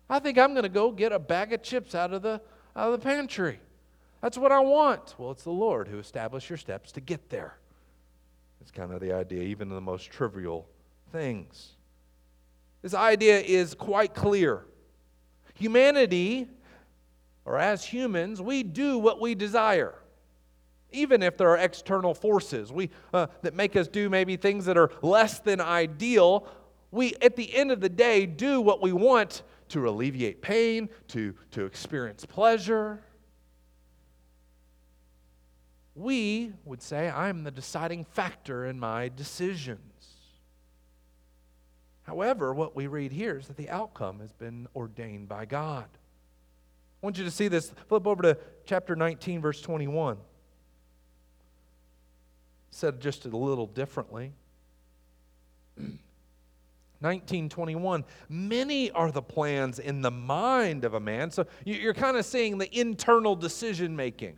I 0.10 0.20
think 0.20 0.38
I'm 0.38 0.54
going 0.54 0.64
to 0.64 0.70
go 0.70 0.92
get 0.92 1.12
a 1.12 1.20
bag 1.20 1.52
of 1.52 1.62
chips 1.62 1.94
out 1.94 2.14
of 2.14 2.22
the, 2.22 2.42
out 2.76 2.94
of 2.94 3.00
the 3.00 3.04
pantry. 3.04 3.60
That's 4.22 4.38
what 4.38 4.52
I 4.52 4.60
want. 4.60 5.16
Well, 5.18 5.32
it's 5.32 5.44
the 5.44 5.52
Lord 5.52 5.88
who 5.88 6.00
establishes 6.00 6.50
your 6.50 6.58
steps 6.58 6.92
to 6.94 7.02
get 7.02 7.30
there. 7.30 7.58
It's 8.62 8.72
kind 8.72 8.92
of 8.92 9.02
the 9.02 9.14
idea, 9.14 9.44
even 9.44 9.70
in 9.70 9.76
the 9.76 9.82
most 9.82 10.10
trivial 10.10 10.68
things. 11.12 11.74
This 12.82 12.94
idea 12.94 13.40
is 13.40 13.74
quite 13.74 14.14
clear. 14.14 14.66
Humanity, 15.56 16.48
or 17.48 17.58
as 17.58 17.86
humans, 17.86 18.42
we 18.42 18.62
do 18.62 18.98
what 18.98 19.22
we 19.22 19.34
desire. 19.34 19.96
Even 20.92 21.24
if 21.24 21.38
there 21.38 21.50
are 21.50 21.58
external 21.58 22.14
forces 22.14 22.74
we, 22.74 22.90
uh, 23.14 23.28
that 23.42 23.56
make 23.56 23.78
us 23.78 23.88
do 23.88 24.10
maybe 24.10 24.36
things 24.36 24.66
that 24.66 24.78
are 24.78 24.92
less 25.02 25.40
than 25.40 25.62
ideal, 25.62 26.46
we, 26.92 27.16
at 27.22 27.38
the 27.38 27.56
end 27.56 27.72
of 27.72 27.80
the 27.80 27.90
day, 27.90 28.26
do 28.26 28.60
what 28.60 28.82
we 28.82 28.92
want 28.92 29.44
to 29.70 29.88
alleviate 29.88 30.42
pain, 30.42 30.90
to, 31.08 31.34
to 31.52 31.66
experience 31.66 32.26
pleasure. 32.26 33.02
We 35.96 36.52
would 36.66 36.82
say, 36.82 37.10
I'm 37.10 37.46
the 37.46 37.52
deciding 37.52 38.04
factor 38.04 38.66
in 38.66 38.78
my 38.78 39.08
decisions. 39.08 39.80
However, 42.04 42.54
what 42.54 42.76
we 42.76 42.88
read 42.88 43.14
here 43.14 43.38
is 43.38 43.48
that 43.48 43.58
the 43.58 43.70
outcome 43.70 44.20
has 44.20 44.34
been 44.34 44.68
ordained 44.76 45.30
by 45.30 45.46
God. 45.46 45.88
I 47.02 47.06
want 47.06 47.18
you 47.18 47.24
to 47.26 47.32
see 47.32 47.48
this. 47.48 47.72
Flip 47.88 48.08
over 48.08 48.24
to 48.24 48.38
chapter 48.66 48.96
19, 48.96 49.42
verse 49.42 49.62
21. 49.62 50.18
Said 52.72 53.00
just 53.00 53.26
a 53.26 53.30
little 53.30 53.68
differently. 53.68 54.34
1921 57.00 58.04
many 58.28 58.90
are 58.92 59.12
the 59.12 59.22
plans 59.22 59.78
in 59.78 60.02
the 60.02 60.10
mind 60.10 60.84
of 60.84 60.96
a 60.96 61.00
man 61.00 61.30
so 61.30 61.46
you're 61.64 61.94
kind 61.94 62.18
of 62.18 62.26
seeing 62.26 62.58
the 62.58 62.76
internal 62.76 63.36
decision 63.36 63.96
making 63.96 64.36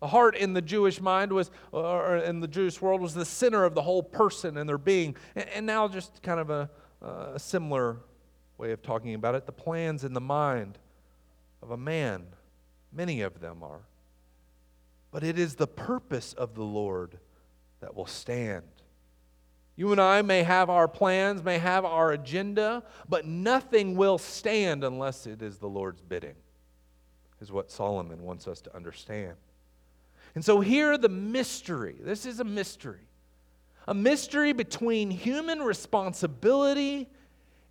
the 0.00 0.06
heart 0.06 0.36
in 0.36 0.52
the 0.52 0.60
jewish 0.60 1.00
mind 1.00 1.32
was 1.32 1.50
or 1.70 2.18
in 2.18 2.40
the 2.40 2.46
jewish 2.46 2.82
world 2.82 3.00
was 3.00 3.14
the 3.14 3.24
center 3.24 3.64
of 3.64 3.74
the 3.74 3.80
whole 3.80 4.02
person 4.02 4.58
and 4.58 4.68
their 4.68 4.76
being 4.76 5.16
and 5.34 5.64
now 5.64 5.88
just 5.88 6.22
kind 6.22 6.40
of 6.40 6.50
a, 6.50 6.68
a 7.00 7.38
similar 7.38 7.96
way 8.58 8.72
of 8.72 8.82
talking 8.82 9.14
about 9.14 9.34
it 9.34 9.46
the 9.46 9.52
plans 9.52 10.04
in 10.04 10.12
the 10.12 10.20
mind 10.20 10.76
of 11.62 11.70
a 11.70 11.76
man. 11.76 12.24
Many 12.92 13.22
of 13.22 13.40
them 13.40 13.62
are. 13.62 13.82
But 15.10 15.22
it 15.22 15.38
is 15.38 15.54
the 15.54 15.66
purpose 15.66 16.32
of 16.32 16.54
the 16.54 16.64
Lord 16.64 17.18
that 17.80 17.94
will 17.94 18.06
stand. 18.06 18.64
You 19.76 19.92
and 19.92 20.00
I 20.00 20.22
may 20.22 20.42
have 20.42 20.68
our 20.68 20.88
plans, 20.88 21.42
may 21.42 21.58
have 21.58 21.84
our 21.84 22.12
agenda, 22.12 22.82
but 23.08 23.26
nothing 23.26 23.96
will 23.96 24.18
stand 24.18 24.84
unless 24.84 25.26
it 25.26 25.42
is 25.42 25.58
the 25.58 25.68
Lord's 25.68 26.02
bidding, 26.02 26.34
is 27.40 27.50
what 27.50 27.70
Solomon 27.70 28.22
wants 28.22 28.46
us 28.46 28.60
to 28.62 28.76
understand. 28.76 29.34
And 30.34 30.44
so 30.44 30.60
here 30.60 30.96
the 30.96 31.08
mystery 31.08 31.96
this 32.00 32.26
is 32.26 32.40
a 32.40 32.44
mystery. 32.44 33.08
A 33.88 33.94
mystery 33.94 34.52
between 34.52 35.10
human 35.10 35.60
responsibility 35.60 37.08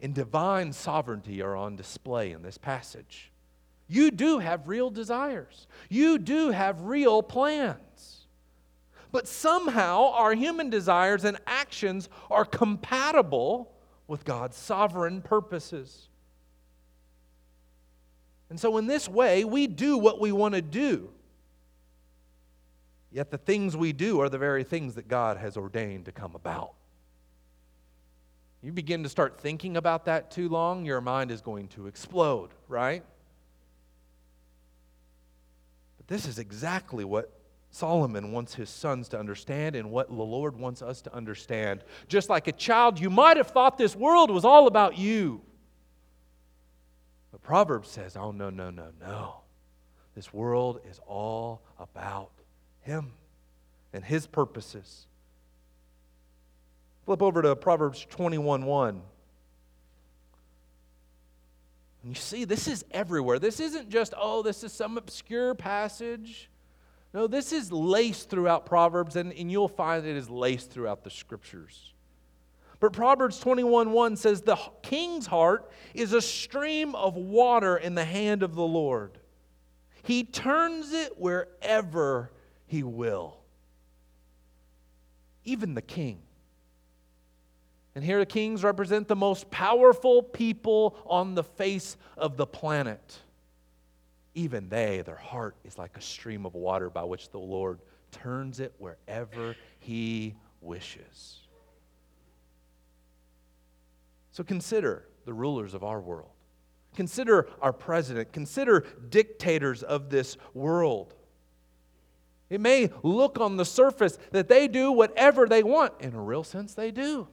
and 0.02 0.14
divine 0.14 0.74
sovereignty 0.74 1.42
are 1.42 1.56
on 1.56 1.76
display 1.76 2.32
in 2.32 2.42
this 2.42 2.58
passage. 2.58 3.31
You 3.92 4.10
do 4.10 4.40
have 4.40 4.70
real 4.70 4.90
desires, 4.90 5.68
you 5.90 6.18
do 6.18 6.52
have 6.52 6.80
real 6.84 7.22
plans. 7.22 8.26
But 9.12 9.28
somehow 9.28 10.12
our 10.14 10.34
human 10.34 10.70
desires 10.70 11.26
and 11.26 11.38
actions 11.46 12.08
are 12.30 12.46
compatible 12.46 13.70
with 14.08 14.24
God's 14.24 14.56
sovereign 14.56 15.22
purposes. 15.22 16.08
And 18.50 18.58
so, 18.58 18.78
in 18.78 18.88
this 18.88 19.10
way, 19.10 19.44
we 19.44 19.68
do 19.68 19.98
what 19.98 20.22
we 20.22 20.32
want 20.32 20.56
to 20.56 20.62
do. 20.62 21.10
Yet 23.12 23.30
the 23.30 23.38
things 23.38 23.76
we 23.76 23.92
do 23.92 24.22
are 24.22 24.30
the 24.30 24.38
very 24.38 24.64
things 24.64 24.96
that 24.96 25.10
God 25.10 25.36
has 25.36 25.58
ordained 25.58 26.06
to 26.06 26.14
come 26.14 26.34
about. 26.34 26.76
You 28.62 28.72
begin 28.72 29.04
to 29.04 29.10
start 29.10 29.42
thinking 29.42 29.76
about 29.76 30.06
that 30.06 30.32
too 30.32 30.48
long, 30.48 30.86
your 30.86 31.02
mind 31.02 31.30
is 31.30 31.42
going 31.42 31.68
to 31.70 31.88
explode, 31.88 32.52
right? 32.70 33.04
This 36.12 36.28
is 36.28 36.40
exactly 36.40 37.06
what 37.06 37.32
Solomon 37.70 38.34
wants 38.34 38.54
his 38.54 38.70
sons 38.70 39.08
to 39.08 39.18
understand 39.18 39.78
and 39.78 39.92
what 39.92 40.10
the 40.10 40.14
Lord 40.14 40.58
wants 40.58 40.82
us 40.82 41.02
to 41.04 41.16
understand. 41.16 41.86
Just 42.10 42.30
like 42.30 42.50
a 42.50 42.52
child, 42.52 43.00
you 43.00 43.10
might 43.10 43.38
have 43.38 43.48
thought 43.48 43.78
this 43.78 43.96
world 43.96 44.30
was 44.30 44.44
all 44.44 44.68
about 44.68 44.98
you. 44.98 45.40
But 47.32 47.42
Proverbs 47.42 47.88
says, 47.88 48.18
oh, 48.18 48.32
no, 48.32 48.50
no, 48.50 48.70
no, 48.70 48.88
no. 49.00 49.36
This 50.14 50.34
world 50.34 50.82
is 50.90 51.00
all 51.08 51.62
about 51.80 52.32
Him 52.82 53.14
and 53.94 54.04
His 54.04 54.28
purposes. 54.28 55.08
Flip 57.06 57.22
over 57.22 57.42
to 57.42 57.56
Proverbs 57.56 58.06
21 58.10 58.66
1. 58.66 59.02
And 62.04 62.16
you 62.16 62.20
see, 62.20 62.46
this 62.46 62.68
is 62.68 62.84
everywhere. 62.92 63.40
This 63.40 63.60
isn't 63.60 63.90
just, 63.90 64.14
oh, 64.18 64.42
this 64.42 64.64
is 64.64 64.74
some 64.74 64.98
obscure 64.98 65.54
passage. 65.54 66.50
No, 67.14 67.28
this 67.28 67.52
is 67.52 67.72
laced 67.72 68.30
throughout 68.30 68.66
Proverbs, 68.66 69.16
and, 69.16 69.34
and 69.34 69.52
you'll 69.52 69.68
find 69.68 70.06
it 70.06 70.16
is 70.16 70.30
laced 70.30 70.72
throughout 70.72 71.04
the 71.04 71.10
scriptures. 71.10 71.94
But 72.80 72.94
Proverbs 72.94 73.40
21 73.40 73.92
1 73.92 74.16
says, 74.16 74.42
The 74.42 74.58
king's 74.82 75.28
heart 75.28 75.70
is 75.94 76.14
a 76.14 76.22
stream 76.22 76.96
of 76.96 77.16
water 77.16 77.78
in 77.78 77.94
the 77.94 78.06
hand 78.06 78.42
of 78.42 78.56
the 78.56 78.64
Lord. 78.64 79.20
He 80.02 80.24
turns 80.24 80.92
it 80.94 81.20
wherever 81.20 82.32
he 82.66 82.82
will. 82.82 83.38
Even 85.44 85.76
the 85.76 85.82
king 85.82 86.22
and 87.96 88.04
here 88.04 88.20
the 88.20 88.26
kings 88.26 88.64
represent 88.64 89.08
the 89.08 89.16
most 89.16 89.52
powerful 89.52 90.24
people 90.24 90.96
on 91.06 91.36
the 91.36 91.44
face 91.44 91.98
of 92.18 92.38
the 92.38 92.46
planet. 92.46 93.20
Even 94.34 94.70
they, 94.70 95.02
their 95.02 95.18
heart 95.18 95.56
is 95.66 95.78
like 95.78 95.98
a 95.98 96.02
stream 96.02 96.46
of 96.46 96.54
water 96.54 96.90
by 96.90 97.04
which 97.04 97.30
the 97.30 97.38
Lord 97.38 97.80
turns 98.12 98.60
it 98.62 98.74
wherever 98.78 99.56
he 99.80 100.36
wishes. 100.62 101.40
So 104.32 104.44
consider 104.44 105.06
the 105.26 105.34
rulers 105.34 105.74
of 105.74 105.84
our 105.84 106.00
world. 106.00 106.30
Consider 106.96 107.50
our 107.62 107.74
president. 107.74 108.32
Consider 108.32 108.86
dictators 109.10 109.84
of 109.84 110.10
this 110.10 110.38
world. 110.54 111.14
It 112.50 112.62
may 112.62 112.90
look 113.04 113.40
on 113.40 113.58
the 113.58 113.66
surface 113.66 114.18
that 114.32 114.48
they 114.48 114.68
do 114.68 114.92
whatever 114.92 115.48
they 115.48 115.64
want. 115.64 115.94
In 116.00 116.14
a 116.14 116.22
real 116.22 116.44
sense, 116.44 116.74
they 116.74 116.92
do. 116.92 117.28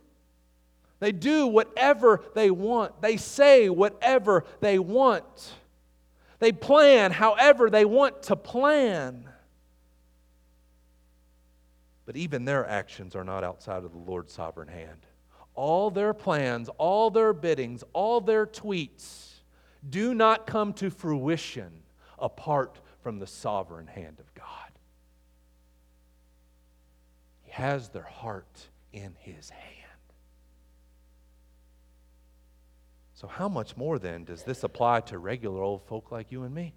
They 1.00 1.12
do 1.12 1.47
whatever 1.47 2.23
they 2.35 2.50
want. 2.50 3.00
They 3.00 3.17
say 3.17 3.69
whatever 3.69 4.45
they 4.61 4.78
want. 4.78 5.52
They 6.38 6.52
plan 6.52 7.12
however 7.12 7.71
they 7.71 7.85
want 7.85 8.23
to 8.25 8.37
plan. 8.37 9.28
But 12.05 12.17
even 12.17 12.45
their 12.45 12.67
actions 12.67 13.14
are 13.14 13.25
not 13.25 13.45
outside 13.45 13.85
of 13.85 13.93
the 13.93 13.99
Lord's 13.99 14.33
sovereign 14.33 14.69
hand. 14.69 15.07
All 15.55 15.90
their 15.90 16.14
plans, 16.14 16.69
all 16.78 17.11
their 17.11 17.33
biddings, 17.33 17.85
all 17.93 18.21
their 18.21 18.47
tweets 18.47 19.40
do 19.88 20.14
not 20.14 20.47
come 20.47 20.73
to 20.75 20.90
fruition 20.90 21.83
apart 22.19 22.81
from 23.02 23.19
the 23.19 23.26
sovereign 23.26 23.87
hand 23.87 24.21
of 24.21 24.35
God. 24.35 24.47
He 27.43 27.50
has 27.52 27.88
their 27.88 28.02
heart 28.02 28.69
in 28.93 29.14
His 29.19 29.50
hand. 29.50 29.78
So, 33.19 33.27
how 33.27 33.49
much 33.49 33.77
more 33.77 33.99
then 33.99 34.25
does 34.25 34.45
this 34.45 34.63
apply 34.63 35.01
to 35.03 35.19
regular 35.19 35.61
old 35.61 35.83
folk 35.87 36.13
like 36.13 36.31
you 36.31 36.45
and 36.45 36.55
me? 36.55 36.75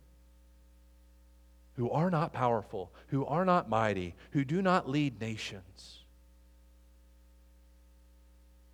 who 1.82 1.90
are 1.90 2.12
not 2.12 2.34
powerful, 2.34 2.92
who 3.08 3.26
are 3.26 3.46
not 3.46 3.70
mighty, 3.70 4.16
who 4.32 4.44
do 4.44 4.62
not 4.62 4.90
lead 4.90 5.20
nations. 5.20 6.04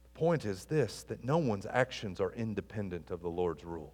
The 0.04 0.20
point 0.20 0.46
is 0.46 0.66
this 0.66 1.04
that 1.04 1.24
no 1.24 1.38
one's 1.38 1.66
actions 1.66 2.20
are 2.20 2.34
independent 2.34 3.12
of 3.12 3.22
the 3.22 3.30
Lord's 3.30 3.64
rule. 3.64 3.94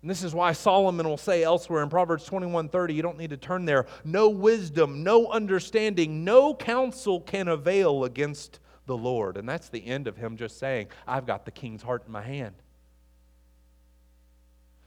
And 0.00 0.10
this 0.10 0.24
is 0.24 0.34
why 0.34 0.52
Solomon 0.52 1.06
will 1.06 1.18
say 1.18 1.42
elsewhere 1.42 1.82
in 1.82 1.90
Proverbs 1.90 2.26
21:30, 2.28 2.94
you 2.94 3.02
don't 3.02 3.18
need 3.18 3.30
to 3.30 3.36
turn 3.36 3.66
there, 3.66 3.86
no 4.02 4.30
wisdom, 4.30 5.04
no 5.04 5.26
understanding, 5.30 6.24
no 6.24 6.54
counsel 6.54 7.20
can 7.20 7.46
avail 7.48 8.04
against 8.04 8.58
the 8.90 8.96
Lord. 8.96 9.36
And 9.36 9.48
that's 9.48 9.68
the 9.68 9.86
end 9.86 10.08
of 10.08 10.16
him 10.16 10.36
just 10.36 10.58
saying, 10.58 10.88
I've 11.06 11.24
got 11.24 11.44
the 11.44 11.52
king's 11.52 11.82
heart 11.82 12.02
in 12.06 12.12
my 12.12 12.22
hand. 12.22 12.54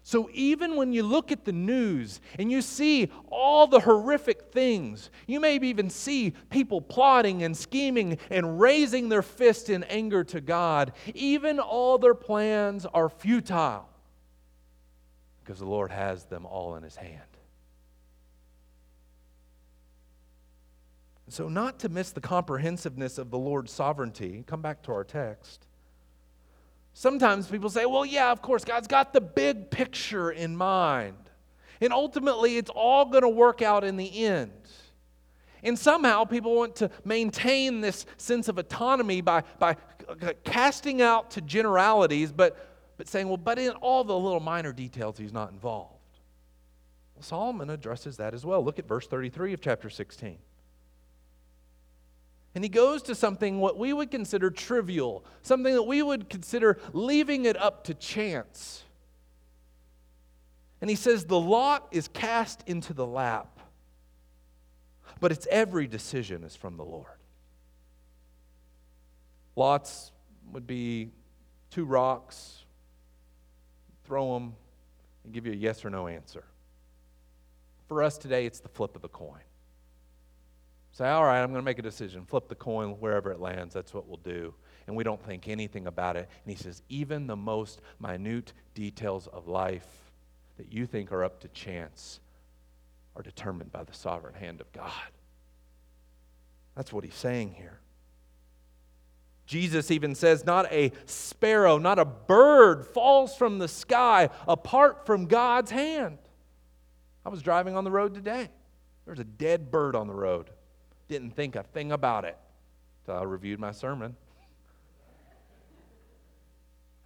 So 0.05 0.29
even 0.33 0.75
when 0.75 0.91
you 0.91 1.01
look 1.01 1.31
at 1.31 1.45
the 1.45 1.53
news 1.53 2.19
and 2.37 2.51
you 2.51 2.61
see 2.61 3.09
all 3.29 3.65
the 3.65 3.79
horrific 3.79 4.51
things, 4.51 5.09
you 5.27 5.39
may 5.39 5.55
even 5.55 5.89
see 5.89 6.33
people 6.49 6.81
plotting 6.81 7.43
and 7.43 7.55
scheming 7.55 8.17
and 8.29 8.59
raising 8.59 9.07
their 9.07 9.21
fist 9.21 9.69
in 9.69 9.85
anger 9.85 10.25
to 10.25 10.41
God, 10.41 10.91
even 11.15 11.57
all 11.57 11.97
their 11.97 12.13
plans 12.13 12.85
are 12.85 13.07
futile 13.07 13.87
because 15.41 15.59
the 15.59 15.65
Lord 15.65 15.91
has 15.91 16.25
them 16.25 16.45
all 16.45 16.75
in 16.75 16.83
his 16.83 16.97
hand. 16.97 17.21
So, 21.29 21.47
not 21.47 21.79
to 21.79 21.89
miss 21.89 22.11
the 22.11 22.21
comprehensiveness 22.21 23.17
of 23.17 23.31
the 23.31 23.37
Lord's 23.37 23.71
sovereignty, 23.71 24.43
come 24.45 24.61
back 24.61 24.83
to 24.83 24.91
our 24.91 25.03
text. 25.03 25.65
Sometimes 26.93 27.47
people 27.47 27.69
say, 27.69 27.85
well, 27.85 28.05
yeah, 28.05 28.31
of 28.31 28.41
course, 28.41 28.63
God's 28.63 28.87
got 28.87 29.13
the 29.13 29.21
big 29.21 29.71
picture 29.71 30.31
in 30.31 30.55
mind. 30.55 31.17
And 31.81 31.91
ultimately, 31.91 32.57
it's 32.57 32.69
all 32.69 33.05
going 33.05 33.23
to 33.23 33.29
work 33.29 33.61
out 33.61 33.83
in 33.83 33.97
the 33.97 34.25
end. 34.25 34.51
And 35.63 35.79
somehow 35.79 36.25
people 36.25 36.55
want 36.55 36.75
to 36.77 36.91
maintain 37.03 37.81
this 37.81 38.05
sense 38.17 38.47
of 38.47 38.57
autonomy 38.57 39.21
by, 39.21 39.43
by 39.59 39.77
casting 40.43 41.01
out 41.01 41.31
to 41.31 41.41
generalities, 41.41 42.31
but 42.31 42.73
but 42.97 43.07
saying, 43.07 43.27
well, 43.27 43.37
but 43.37 43.59
in 43.59 43.71
all 43.71 44.03
the 44.03 44.17
little 44.17 44.39
minor 44.39 44.71
details, 44.71 45.17
he's 45.17 45.33
not 45.33 45.51
involved. 45.51 45.91
Well, 47.15 47.23
Solomon 47.23 47.69
addresses 47.69 48.17
that 48.17 48.33
as 48.33 48.45
well. 48.45 48.63
Look 48.63 48.79
at 48.79 48.87
verse 48.87 49.07
33 49.07 49.53
of 49.53 49.61
chapter 49.61 49.89
16. 49.89 50.37
And 52.55 52.63
he 52.63 52.69
goes 52.69 53.01
to 53.03 53.15
something 53.15 53.59
what 53.59 53.77
we 53.77 53.93
would 53.93 54.11
consider 54.11 54.51
trivial, 54.51 55.25
something 55.41 55.73
that 55.73 55.83
we 55.83 56.01
would 56.01 56.29
consider 56.29 56.79
leaving 56.93 57.45
it 57.45 57.57
up 57.57 57.83
to 57.85 57.93
chance. 57.93 58.83
And 60.79 60.89
he 60.89 60.95
says, 60.95 61.25
The 61.25 61.39
lot 61.39 61.87
is 61.91 62.07
cast 62.07 62.63
into 62.67 62.93
the 62.93 63.07
lap, 63.07 63.59
but 65.19 65.31
its 65.31 65.47
every 65.49 65.87
decision 65.87 66.43
is 66.43 66.55
from 66.55 66.77
the 66.77 66.85
Lord. 66.85 67.07
Lots 69.55 70.11
would 70.51 70.67
be 70.67 71.11
two 71.71 71.85
rocks 71.85 72.63
throw 74.03 74.33
them, 74.33 74.55
and 75.23 75.33
give 75.33 75.45
you 75.45 75.53
a 75.53 75.55
yes 75.55 75.83
or 75.85 75.89
no 75.89 76.07
answer. 76.07 76.43
For 77.87 78.03
us 78.03 78.17
today, 78.17 78.45
it's 78.45 78.59
the 78.59 78.69
flip 78.69 78.95
of 78.95 79.01
the 79.01 79.09
coin. 79.09 79.41
Say, 80.93 81.09
all 81.09 81.23
right, 81.23 81.41
I'm 81.41 81.49
going 81.49 81.61
to 81.61 81.65
make 81.65 81.79
a 81.79 81.83
decision. 81.83 82.23
Flip 82.25 82.47
the 82.47 82.55
coin 82.55 82.91
wherever 82.99 83.31
it 83.31 83.39
lands. 83.39 83.73
That's 83.73 83.95
what 83.95 84.07
we'll 84.07 84.17
do. 84.17 84.53
And 84.85 84.95
we 84.95 85.03
don't 85.03 85.23
think 85.25 85.47
anything 85.47 85.87
about 85.87 86.15
it. 86.15 86.29
And 86.45 86.55
he 86.55 86.61
says, 86.61 86.83
even 86.87 87.25
the 87.25 87.35
most 87.35 87.81
minute 87.99 88.53
details 88.75 89.25
of 89.27 89.47
life 89.47 89.87
that 90.57 90.71
you 90.71 90.85
think 90.85 91.11
are 91.11 91.23
up 91.23 91.39
to 91.41 91.47
chance 91.47 92.19
are 93.15 93.23
determined 93.23 93.71
by 93.71 93.83
the 93.83 93.93
sovereign 93.93 94.35
hand 94.35 94.61
of 94.61 94.71
God. 94.71 94.91
That's 96.75 96.93
what 96.93 97.03
he's 97.03 97.15
saying 97.15 97.55
here. 97.57 97.79
Jesus 99.45 99.91
even 99.91 100.15
says, 100.15 100.45
Not 100.45 100.71
a 100.71 100.91
sparrow, 101.05 101.77
not 101.77 101.99
a 101.99 102.05
bird 102.05 102.85
falls 102.85 103.35
from 103.35 103.57
the 103.57 103.67
sky 103.67 104.29
apart 104.47 105.05
from 105.05 105.25
God's 105.25 105.69
hand. 105.69 106.17
I 107.25 107.29
was 107.29 107.41
driving 107.41 107.75
on 107.75 107.83
the 107.83 107.91
road 107.91 108.13
today. 108.13 108.49
There's 109.05 109.19
a 109.19 109.25
dead 109.25 109.69
bird 109.69 109.95
on 109.95 110.07
the 110.07 110.13
road. 110.13 110.49
Didn't 111.07 111.35
think 111.35 111.55
a 111.55 111.63
thing 111.63 111.91
about 111.91 112.25
it 112.25 112.37
until 113.01 113.19
I 113.19 113.23
reviewed 113.23 113.59
my 113.59 113.71
sermon. 113.71 114.15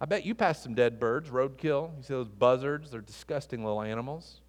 I 0.00 0.04
bet 0.04 0.24
you 0.24 0.34
passed 0.34 0.62
some 0.62 0.74
dead 0.74 1.00
birds, 1.00 1.28
roadkill. 1.28 1.96
You 1.96 2.02
see 2.02 2.14
those 2.14 2.28
buzzards? 2.28 2.90
They're 2.90 3.00
disgusting 3.00 3.64
little 3.64 3.82
animals. 3.82 4.40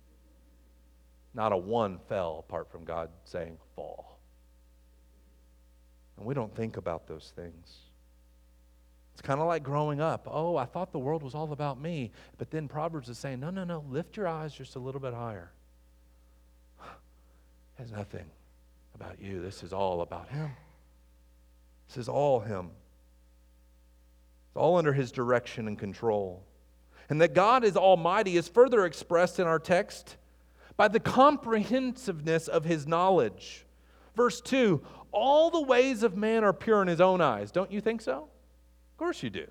Not 1.33 1.51
a 1.51 1.57
one 1.57 1.99
fell 2.07 2.43
apart 2.47 2.71
from 2.71 2.83
God 2.83 3.09
saying, 3.23 3.57
fall. 3.75 4.19
And 6.17 6.25
we 6.25 6.33
don't 6.33 6.53
think 6.53 6.77
about 6.77 7.07
those 7.07 7.33
things. 7.35 7.77
It's 9.13 9.21
kind 9.21 9.41
of 9.41 9.47
like 9.47 9.63
growing 9.63 9.99
up. 9.99 10.27
Oh, 10.29 10.55
I 10.55 10.65
thought 10.65 10.91
the 10.91 10.99
world 10.99 11.23
was 11.23 11.33
all 11.33 11.51
about 11.51 11.81
me. 11.81 12.11
But 12.37 12.51
then 12.51 12.67
Proverbs 12.67 13.09
is 13.09 13.17
saying, 13.17 13.39
no, 13.39 13.49
no, 13.49 13.63
no, 13.63 13.83
lift 13.89 14.17
your 14.17 14.27
eyes 14.27 14.53
just 14.53 14.75
a 14.75 14.79
little 14.79 15.01
bit 15.01 15.13
higher. 15.13 15.51
Has 17.77 17.91
nothing 17.91 18.29
about 18.99 19.21
you. 19.21 19.41
This 19.41 19.63
is 19.63 19.71
all 19.71 20.01
about 20.01 20.27
Him. 20.29 20.51
This 21.87 21.97
is 21.97 22.09
all 22.09 22.41
Him. 22.41 22.71
It's 24.49 24.57
all 24.57 24.77
under 24.77 24.91
His 24.91 25.11
direction 25.11 25.67
and 25.67 25.79
control. 25.79 26.43
And 27.09 27.21
that 27.21 27.33
God 27.33 27.63
is 27.63 27.77
almighty 27.77 28.35
is 28.35 28.47
further 28.47 28.85
expressed 28.85 29.39
in 29.39 29.47
our 29.47 29.59
text 29.59 30.17
by 30.75 30.89
the 30.89 30.99
comprehensiveness 30.99 32.47
of 32.47 32.65
His 32.65 32.87
knowledge. 32.87 33.65
Verse 34.15 34.41
2 34.41 34.81
all 35.11 35.49
the 35.49 35.61
ways 35.61 36.03
of 36.03 36.15
man 36.15 36.43
are 36.43 36.53
pure 36.53 36.83
in 36.83 36.87
his 36.87 37.01
own 37.01 37.19
eyes. 37.19 37.51
Don't 37.51 37.71
you 37.71 37.81
think 37.81 37.99
so? 38.01 38.27
Of 38.91 38.97
course 38.97 39.23
you 39.23 39.31
do. 39.31 39.47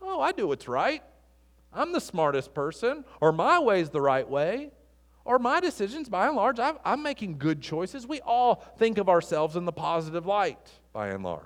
Oh, 0.00 0.20
I 0.20 0.32
do 0.32 0.46
what's 0.48 0.66
right. 0.66 1.02
I'm 1.74 1.92
the 1.92 2.00
smartest 2.00 2.54
person, 2.54 3.04
or 3.20 3.32
my 3.32 3.58
way's 3.58 3.90
the 3.90 4.00
right 4.00 4.26
way, 4.26 4.70
or 5.24 5.38
my 5.38 5.60
decisions, 5.60 6.08
by 6.08 6.26
and 6.26 6.36
large, 6.36 6.58
i 6.58 6.74
am 6.84 7.02
making 7.02 7.38
good 7.38 7.60
choices. 7.60 8.06
We 8.06 8.20
all 8.20 8.56
think 8.78 8.98
of 8.98 9.08
ourselves 9.08 9.56
in 9.56 9.64
the 9.64 9.72
positive 9.72 10.26
light, 10.26 10.70
by 10.92 11.08
and 11.08 11.22
large. 11.22 11.42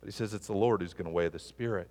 But 0.00 0.06
he 0.06 0.12
says 0.12 0.34
it's 0.34 0.46
the 0.46 0.52
Lord 0.52 0.82
who's 0.82 0.92
going 0.92 1.06
to 1.06 1.10
weigh 1.10 1.28
the 1.28 1.38
Spirit. 1.38 1.90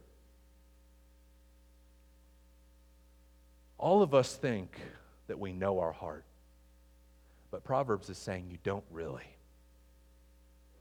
All 3.77 4.01
of 4.01 4.13
us 4.13 4.35
think 4.35 4.79
that 5.27 5.39
we 5.39 5.51
know 5.51 5.79
our 5.79 5.91
heart. 5.91 6.23
But 7.51 7.63
Proverbs 7.63 8.09
is 8.09 8.17
saying 8.17 8.47
you 8.49 8.57
don't 8.63 8.85
really. 8.89 9.25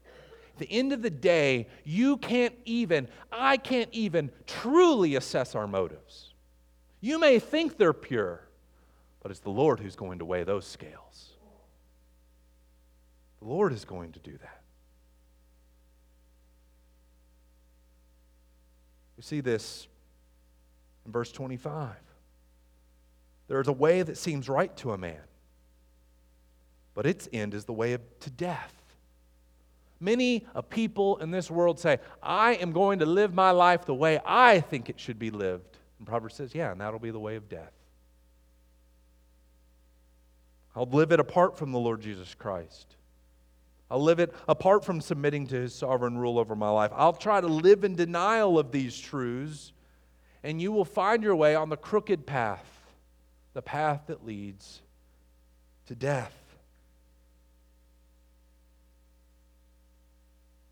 At 0.04 0.58
the 0.58 0.70
end 0.70 0.92
of 0.92 1.02
the 1.02 1.10
day, 1.10 1.68
you 1.84 2.18
can't 2.18 2.54
even, 2.64 3.08
I 3.32 3.56
can't 3.56 3.88
even 3.92 4.30
truly 4.46 5.16
assess 5.16 5.54
our 5.54 5.66
motives. 5.66 6.32
You 7.00 7.18
may 7.18 7.38
think 7.38 7.76
they're 7.76 7.92
pure, 7.92 8.46
but 9.22 9.30
it's 9.30 9.40
the 9.40 9.50
Lord 9.50 9.80
who's 9.80 9.96
going 9.96 10.18
to 10.18 10.24
weigh 10.24 10.44
those 10.44 10.66
scales. 10.66 11.30
The 13.40 13.48
Lord 13.48 13.72
is 13.72 13.85
going 13.85 14.12
to 14.12 14.18
do 14.18 14.32
that. 14.32 14.61
We 19.16 19.22
see 19.22 19.40
this 19.40 19.87
in 21.06 21.12
verse 21.12 21.32
25. 21.32 21.94
There 23.48 23.61
is 23.61 23.68
a 23.68 23.72
way 23.72 24.02
that 24.02 24.16
seems 24.16 24.48
right 24.48 24.74
to 24.78 24.92
a 24.92 24.98
man 24.98 25.20
but 26.94 27.06
its 27.06 27.28
end 27.32 27.54
is 27.54 27.64
the 27.64 27.72
way 27.72 27.94
of, 27.94 28.00
to 28.20 28.30
death. 28.30 28.74
Many 30.00 30.46
a 30.54 30.62
people 30.62 31.18
in 31.18 31.30
this 31.30 31.50
world 31.50 31.78
say, 31.78 31.98
I 32.22 32.54
am 32.54 32.72
going 32.72 32.98
to 32.98 33.06
live 33.06 33.32
my 33.32 33.50
life 33.52 33.85
the 33.87 33.94
way 33.94 34.20
I 34.24 34.61
think 34.61 34.90
it 34.90 34.98
should 34.98 35.18
be 35.18 35.30
lived. 35.30 35.78
And 35.98 36.06
Proverbs 36.06 36.35
says, 36.35 36.54
yeah, 36.54 36.72
and 36.72 36.80
that'll 36.80 36.98
be 36.98 37.11
the 37.11 37.20
way 37.20 37.37
of 37.37 37.48
death. 37.48 37.72
I'll 40.74 40.87
live 40.87 41.12
it 41.12 41.20
apart 41.20 41.58
from 41.58 41.72
the 41.72 41.78
Lord 41.78 42.00
Jesus 42.00 42.35
Christ. 42.35 42.96
I'll 43.90 44.02
live 44.02 44.20
it 44.20 44.35
apart 44.48 44.85
from 44.87 45.02
submitting 45.02 45.46
to 45.48 45.56
his 45.56 45.74
sovereign 45.74 46.16
rule 46.16 46.38
over 46.38 46.56
my 46.56 46.70
life. 46.70 46.90
I'll 46.94 47.12
try 47.12 47.42
to 47.42 47.46
live 47.46 47.85
in 47.85 47.94
denial 47.94 48.58
of 48.58 48.72
these 48.72 48.98
truths, 48.98 49.72
and 50.42 50.62
you 50.62 50.72
will 50.72 50.87
find 50.87 51.22
your 51.22 51.37
way 51.37 51.54
on 51.54 51.68
the 51.68 51.76
crooked 51.76 52.26
path, 52.26 52.64
the 53.52 53.61
path 53.61 54.04
that 54.06 54.24
leads 54.24 54.80
to 55.87 55.94
death. 55.94 56.32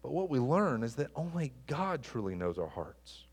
But 0.02 0.12
what 0.12 0.30
we 0.30 0.38
learn 0.38 0.82
is 0.82 0.94
that 0.94 1.10
only 1.14 1.52
God 1.66 2.02
truly 2.02 2.34
knows 2.34 2.58
our 2.58 2.68
hearts. 2.68 3.24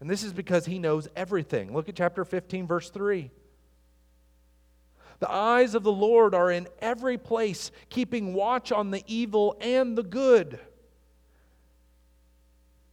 And 0.00 0.10
this 0.10 0.22
is 0.22 0.34
because 0.34 0.66
he 0.66 0.78
knows 0.78 1.08
everything. 1.16 1.72
Look 1.72 1.88
at 1.88 1.94
chapter 1.94 2.26
15, 2.26 2.66
verse 2.66 2.90
3. 2.90 3.30
The 5.22 5.30
eyes 5.30 5.76
of 5.76 5.84
the 5.84 5.92
Lord 5.92 6.34
are 6.34 6.50
in 6.50 6.66
every 6.80 7.16
place, 7.16 7.70
keeping 7.90 8.34
watch 8.34 8.72
on 8.72 8.90
the 8.90 9.04
evil 9.06 9.56
and 9.60 9.96
the 9.96 10.02
good. 10.02 10.58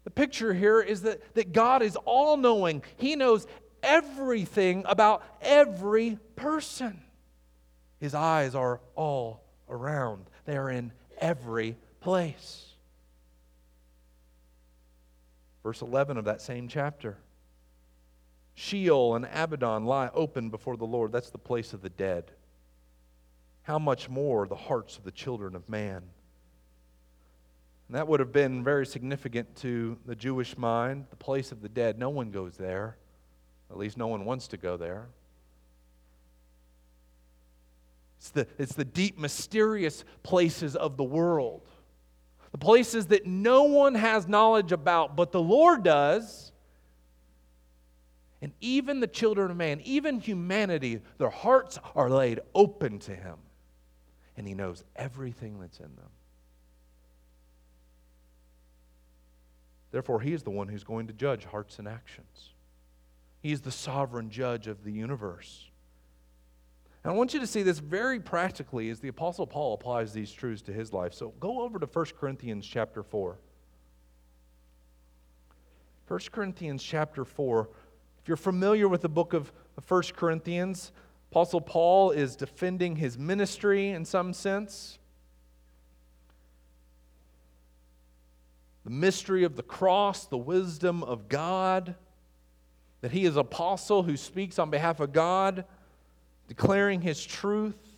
The 0.03 0.11
picture 0.11 0.53
here 0.53 0.79
is 0.79 1.01
that, 1.01 1.33
that 1.33 1.53
God 1.53 1.81
is 1.81 1.95
all 1.95 2.37
knowing. 2.37 2.83
He 2.97 3.15
knows 3.15 3.47
everything 3.81 4.83
about 4.87 5.23
every 5.41 6.19
person. 6.35 7.01
His 7.99 8.13
eyes 8.13 8.53
are 8.53 8.79
all 8.95 9.41
around, 9.67 10.27
they 10.45 10.55
are 10.55 10.69
in 10.69 10.91
every 11.17 11.77
place. 11.99 12.67
Verse 15.63 15.81
11 15.81 16.17
of 16.17 16.25
that 16.25 16.43
same 16.43 16.67
chapter. 16.67 17.17
Sheol 18.59 19.15
and 19.15 19.25
Abaddon 19.25 19.85
lie 19.85 20.09
open 20.13 20.49
before 20.49 20.75
the 20.75 20.85
Lord. 20.85 21.13
That's 21.13 21.29
the 21.29 21.37
place 21.37 21.71
of 21.71 21.81
the 21.81 21.89
dead. 21.89 22.31
How 23.61 23.79
much 23.79 24.09
more 24.09 24.47
the 24.47 24.55
hearts 24.55 24.97
of 24.97 25.05
the 25.05 25.11
children 25.11 25.55
of 25.55 25.69
man? 25.69 26.03
And 27.87 27.95
that 27.95 28.05
would 28.09 28.19
have 28.19 28.33
been 28.33 28.61
very 28.61 28.85
significant 28.85 29.55
to 29.57 29.97
the 30.05 30.13
Jewish 30.13 30.57
mind, 30.57 31.05
the 31.09 31.15
place 31.15 31.53
of 31.53 31.61
the 31.61 31.69
dead. 31.69 31.97
No 31.97 32.09
one 32.09 32.31
goes 32.31 32.57
there. 32.57 32.97
At 33.71 33.77
least 33.77 33.97
no 33.97 34.07
one 34.07 34.25
wants 34.25 34.49
to 34.49 34.57
go 34.57 34.75
there. 34.75 35.07
It's 38.17 38.31
the, 38.31 38.45
it's 38.57 38.75
the 38.75 38.83
deep, 38.83 39.17
mysterious 39.17 40.03
places 40.21 40.75
of 40.75 40.97
the 40.97 41.05
world, 41.05 41.61
the 42.51 42.57
places 42.57 43.05
that 43.07 43.25
no 43.25 43.63
one 43.63 43.95
has 43.95 44.27
knowledge 44.27 44.73
about, 44.73 45.15
but 45.15 45.31
the 45.31 45.41
Lord 45.41 45.83
does. 45.83 46.51
And 48.41 48.53
even 48.61 48.99
the 48.99 49.07
children 49.07 49.51
of 49.51 49.57
man, 49.57 49.81
even 49.81 50.19
humanity, 50.19 51.01
their 51.17 51.29
hearts 51.29 51.77
are 51.95 52.09
laid 52.09 52.39
open 52.55 52.99
to 52.99 53.15
Him. 53.15 53.37
And 54.37 54.47
He 54.47 54.53
knows 54.53 54.83
everything 54.95 55.59
that's 55.59 55.79
in 55.79 55.95
them. 55.95 56.09
Therefore, 59.91 60.21
He 60.21 60.33
is 60.33 60.43
the 60.43 60.51
one 60.51 60.69
who's 60.69 60.83
going 60.83 61.07
to 61.07 61.13
judge 61.13 61.45
hearts 61.45 61.79
and 61.79 61.87
actions. 61.87 62.53
He 63.41 63.51
is 63.51 63.61
the 63.61 63.71
sovereign 63.71 64.29
judge 64.29 64.67
of 64.67 64.83
the 64.83 64.91
universe. 64.91 65.69
And 67.03 67.11
I 67.11 67.15
want 67.15 67.33
you 67.33 67.39
to 67.39 67.47
see 67.47 67.63
this 67.63 67.79
very 67.79 68.19
practically 68.19 68.89
as 68.89 68.99
the 68.99 69.07
Apostle 69.07 69.47
Paul 69.47 69.73
applies 69.73 70.11
these 70.11 70.31
truths 70.31 70.61
to 70.63 70.73
his 70.73 70.91
life. 70.91 71.13
So 71.13 71.29
go 71.39 71.61
over 71.61 71.79
to 71.79 71.85
1 71.85 72.05
Corinthians 72.19 72.65
chapter 72.65 73.03
4. 73.03 73.37
1 76.07 76.19
Corinthians 76.31 76.83
chapter 76.83 77.23
4. 77.23 77.69
You're 78.29 78.37
familiar 78.37 78.87
with 78.87 79.01
the 79.01 79.09
book 79.09 79.33
of 79.33 79.51
1 79.87 80.03
Corinthians, 80.15 80.91
Apostle 81.31 81.61
Paul 81.61 82.11
is 82.11 82.35
defending 82.35 82.95
his 82.95 83.17
ministry 83.17 83.89
in 83.89 84.05
some 84.05 84.33
sense. 84.33 84.99
The 88.83 88.91
mystery 88.91 89.45
of 89.45 89.55
the 89.55 89.63
cross, 89.63 90.27
the 90.27 90.37
wisdom 90.37 91.01
of 91.01 91.27
God, 91.27 91.95
that 93.01 93.11
he 93.11 93.25
is 93.25 93.35
apostle 93.35 94.03
who 94.03 94.15
speaks 94.15 94.59
on 94.59 94.69
behalf 94.69 94.99
of 94.99 95.11
God 95.11 95.65
declaring 96.47 97.01
his 97.01 97.25
truth. 97.25 97.97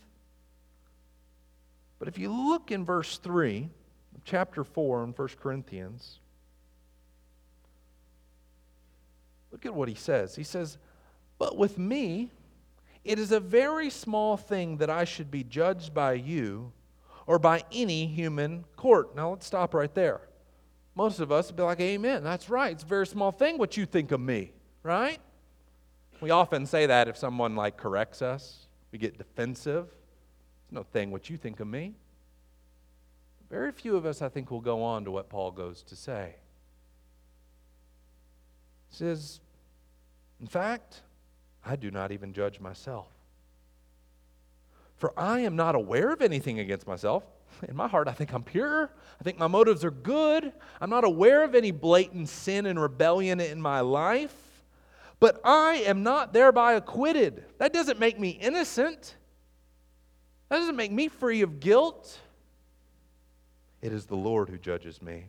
But 2.00 2.08
if 2.08 2.18
you 2.18 2.32
look 2.32 2.72
in 2.72 2.86
verse 2.86 3.18
3 3.18 3.68
of 4.16 4.24
chapter 4.24 4.64
4 4.64 5.04
in 5.04 5.10
1 5.10 5.28
Corinthians, 5.42 6.21
look 9.52 9.66
at 9.66 9.74
what 9.74 9.90
he 9.90 9.96
says. 9.96 10.36
He 10.36 10.44
says, 10.44 10.78
But 11.38 11.58
with 11.58 11.78
me, 11.78 12.30
it 13.04 13.20
is 13.20 13.32
a 13.32 13.40
very 13.40 13.90
small 13.90 14.38
thing 14.38 14.78
that 14.78 14.90
I 14.90 15.04
should 15.04 15.32
be 15.32 15.44
judged 15.44 15.94
by 15.94 16.14
you 16.14 16.72
or 17.26 17.40
by 17.40 17.64
any 17.72 18.08
human 18.08 18.66
court. 18.76 19.16
Now 19.16 19.32
let's 19.32 19.46
stop 19.46 19.74
right 19.74 19.94
there. 19.94 20.22
Most 20.96 21.20
of 21.20 21.32
us 21.32 21.48
would 21.48 21.56
be 21.56 21.64
like, 21.64 21.80
Amen. 21.80 22.24
That's 22.24 22.50
right. 22.50 22.72
It's 22.72 22.84
a 22.84 22.88
very 22.88 23.08
small 23.08 23.32
thing 23.32 23.58
what 23.58 23.78
you 23.78 23.86
think 23.86 24.12
of 24.12 24.20
me, 24.20 24.52
right? 24.84 25.20
We 26.20 26.30
often 26.30 26.66
say 26.66 26.86
that 26.86 27.08
if 27.08 27.18
someone 27.18 27.56
like 27.56 27.78
corrects 27.78 28.22
us, 28.22 28.68
we 28.92 29.00
get 29.00 29.18
defensive. 29.18 29.88
It's 30.64 30.72
no 30.72 30.84
thing 30.84 31.12
what 31.12 31.30
you 31.30 31.38
think 31.38 31.60
of 31.60 31.68
me. 31.68 31.96
Very 33.50 33.72
few 33.72 33.98
of 33.98 34.06
us, 34.06 34.22
I 34.22 34.30
think, 34.30 34.52
will 34.52 34.62
go 34.62 34.84
on 34.84 35.04
to 35.06 35.12
what 35.12 35.30
Paul 35.30 35.52
goes 35.52 35.84
to 35.84 35.96
say. 35.96 36.36
Says, 38.92 39.40
In 40.40 40.48
fact, 40.48 41.02
I 41.66 41.76
do 41.76 41.92
not 41.92 42.12
even 42.12 42.34
judge 42.34 42.60
myself. 42.60 43.08
For 44.98 45.12
I 45.18 45.40
am 45.40 45.56
not 45.56 45.74
aware 45.74 46.12
of 46.14 46.22
anything 46.22 46.60
against 46.60 46.86
myself. 46.86 47.24
In 47.68 47.76
my 47.76 47.88
heart, 47.88 48.08
I 48.08 48.14
think 48.14 48.34
I'm 48.34 48.44
pure. 48.44 48.92
I 49.20 49.24
think 49.24 49.38
my 49.40 49.48
motives 49.48 49.84
are 49.84 49.92
good. 49.92 50.54
I'm 50.80 50.90
not 50.90 51.04
aware 51.04 51.44
of 51.44 51.56
any 51.56 51.72
blatant 51.72 52.30
sin 52.30 52.66
and 52.68 52.80
rebellion 52.80 53.40
in 53.40 53.60
my 53.60 53.82
life 53.82 54.42
but 55.22 55.40
I 55.44 55.84
am 55.86 56.02
not 56.02 56.34
thereby 56.34 56.74
acquitted. 56.74 57.46
That 57.60 57.72
doesn't 57.72 58.00
make 58.00 58.20
me 58.20 58.32
innocent. 58.32 59.16
That 60.50 60.58
doesn't 60.58 60.76
make 60.76 60.92
me 60.92 61.10
free 61.10 61.44
of 61.44 61.60
guilt. 61.60 62.20
It 63.84 63.94
is 63.94 64.08
the 64.08 64.16
Lord 64.16 64.50
who 64.50 64.58
judges 64.58 65.00
me. 65.00 65.26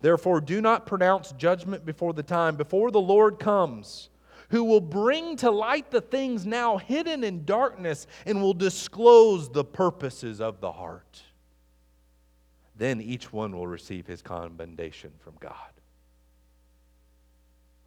Therefore, 0.00 0.40
do 0.40 0.60
not 0.60 0.86
pronounce 0.86 1.32
judgment 1.32 1.86
before 1.86 2.12
the 2.12 2.22
time, 2.22 2.56
before 2.56 2.90
the 2.90 3.00
Lord 3.00 3.38
comes, 3.38 4.10
who 4.50 4.64
will 4.64 4.80
bring 4.80 5.36
to 5.36 5.50
light 5.50 5.90
the 5.90 6.00
things 6.00 6.44
now 6.44 6.76
hidden 6.76 7.24
in 7.24 7.44
darkness 7.44 8.06
and 8.26 8.42
will 8.42 8.54
disclose 8.54 9.48
the 9.48 9.64
purposes 9.64 10.40
of 10.40 10.60
the 10.60 10.72
heart. 10.72 11.22
Then 12.76 13.00
each 13.00 13.32
one 13.32 13.56
will 13.56 13.66
receive 13.66 14.06
his 14.06 14.20
commendation 14.20 15.12
from 15.20 15.34
God. 15.40 15.54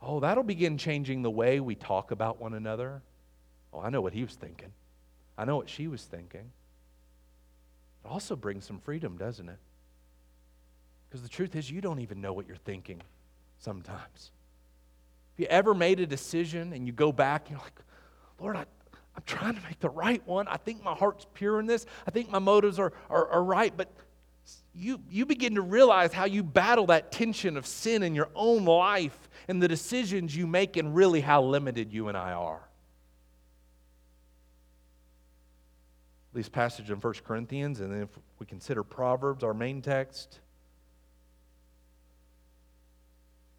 Oh, 0.01 0.19
that'll 0.19 0.43
begin 0.43 0.77
changing 0.77 1.21
the 1.21 1.31
way 1.31 1.59
we 1.59 1.75
talk 1.75 2.11
about 2.11 2.39
one 2.39 2.53
another. 2.53 3.01
Oh, 3.73 3.79
I 3.81 3.89
know 3.89 4.01
what 4.01 4.13
he 4.13 4.23
was 4.23 4.35
thinking. 4.35 4.71
I 5.37 5.45
know 5.45 5.57
what 5.57 5.69
she 5.69 5.87
was 5.87 6.03
thinking. 6.03 6.51
It 8.03 8.07
also 8.07 8.35
brings 8.35 8.65
some 8.65 8.79
freedom, 8.79 9.17
doesn't 9.17 9.49
it? 9.49 9.59
Because 11.07 11.21
the 11.23 11.29
truth 11.29 11.55
is, 11.55 11.71
you 11.71 11.81
don't 11.81 11.99
even 11.99 12.21
know 12.21 12.33
what 12.33 12.47
you're 12.47 12.57
thinking 12.57 13.01
sometimes. 13.59 14.31
If 15.33 15.41
you 15.41 15.47
ever 15.47 15.73
made 15.73 15.99
a 15.99 16.07
decision 16.07 16.73
and 16.73 16.85
you 16.85 16.93
go 16.93 17.11
back, 17.11 17.49
you're 17.49 17.59
like, 17.59 17.79
Lord, 18.39 18.57
I, 18.57 18.65
I'm 19.15 19.23
trying 19.25 19.55
to 19.55 19.61
make 19.61 19.79
the 19.79 19.89
right 19.89 20.25
one. 20.27 20.47
I 20.47 20.57
think 20.57 20.83
my 20.83 20.93
heart's 20.93 21.25
pure 21.33 21.59
in 21.59 21.65
this. 21.65 21.85
I 22.05 22.11
think 22.11 22.29
my 22.29 22.39
motives 22.39 22.79
are, 22.79 22.91
are, 23.09 23.27
are 23.29 23.43
right. 23.43 23.75
But 23.75 23.91
you, 24.73 24.99
you 25.09 25.25
begin 25.25 25.55
to 25.55 25.61
realize 25.61 26.13
how 26.13 26.25
you 26.25 26.43
battle 26.43 26.87
that 26.87 27.11
tension 27.11 27.57
of 27.57 27.65
sin 27.65 28.03
in 28.03 28.13
your 28.13 28.29
own 28.35 28.65
life 28.65 29.29
and 29.47 29.61
the 29.61 29.67
decisions 29.67 30.35
you 30.35 30.45
make 30.45 30.77
and 30.77 30.95
really 30.95 31.21
how 31.21 31.41
limited 31.41 31.93
you 31.93 32.09
and 32.09 32.17
I 32.17 32.33
are. 32.33 32.61
This 36.33 36.49
passage 36.49 36.91
in 36.91 36.97
1 36.97 37.13
Corinthians, 37.25 37.79
and 37.79 37.91
then 37.91 38.01
if 38.03 38.09
we 38.37 38.45
consider 38.45 38.83
Proverbs, 38.83 39.43
our 39.43 39.53
main 39.53 39.81
text, 39.81 40.39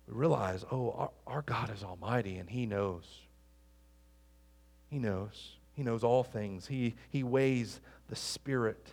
we 0.09 0.15
realize, 0.15 0.65
oh, 0.71 0.91
our, 0.93 1.11
our 1.27 1.43
God 1.43 1.71
is 1.75 1.83
almighty 1.83 2.37
and 2.39 2.49
He 2.49 2.67
knows. 2.67 3.05
He 4.89 4.99
knows. 4.99 5.57
He 5.75 5.83
knows 5.83 6.03
all 6.03 6.25
things. 6.25 6.67
He, 6.67 6.95
he 7.11 7.23
weighs 7.23 7.81
the 8.09 8.17
Spirit. 8.17 8.91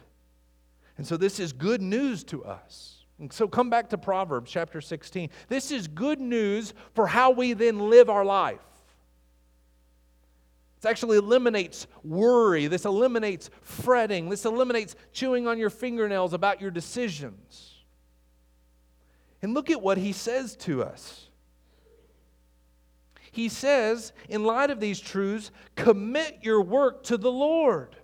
And 0.98 1.08
so 1.08 1.18
this 1.18 1.40
is 1.40 1.54
good 1.54 1.82
news 1.82 2.24
to 2.26 2.44
us. 2.44 3.06
And 3.20 3.32
so 3.32 3.48
come 3.48 3.70
back 3.70 3.90
to 3.90 3.98
Proverbs 3.98 4.52
chapter 4.52 4.82
16. 4.82 5.30
This 5.48 5.72
is 5.72 5.88
good 5.88 6.20
news 6.20 6.74
for 6.94 7.08
how 7.08 7.32
we 7.32 7.54
then 7.54 7.90
live 7.90 8.10
our 8.10 8.26
life. 8.26 8.60
This 10.82 10.90
actually 10.90 11.18
eliminates 11.18 11.88
worry. 12.04 12.68
This 12.68 12.86
eliminates 12.86 13.50
fretting. 13.62 14.30
This 14.30 14.46
eliminates 14.46 14.96
chewing 15.14 15.48
on 15.48 15.58
your 15.58 15.70
fingernails 15.70 16.34
about 16.34 16.60
your 16.60 16.72
decisions. 16.72 17.75
And 19.46 19.54
look 19.54 19.70
at 19.70 19.80
what 19.80 20.00
he 20.00 20.12
says 20.12 20.56
to 20.62 20.82
us. 20.82 21.30
He 23.32 23.48
says, 23.48 24.12
in 24.28 24.44
light 24.44 24.72
of 24.72 24.80
these 24.80 25.00
truths, 25.00 25.52
commit 25.76 26.40
your 26.42 26.64
work 26.64 27.04
to 27.04 27.16
the 27.16 27.32
Lord, 27.32 27.96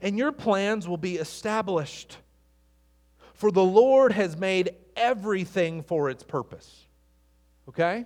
and 0.00 0.16
your 0.16 0.30
plans 0.30 0.86
will 0.86 0.96
be 0.96 1.16
established. 1.16 2.18
For 3.34 3.50
the 3.50 3.64
Lord 3.64 4.12
has 4.12 4.36
made 4.36 4.76
everything 4.94 5.82
for 5.82 6.08
its 6.08 6.22
purpose. 6.22 6.86
Okay? 7.68 8.04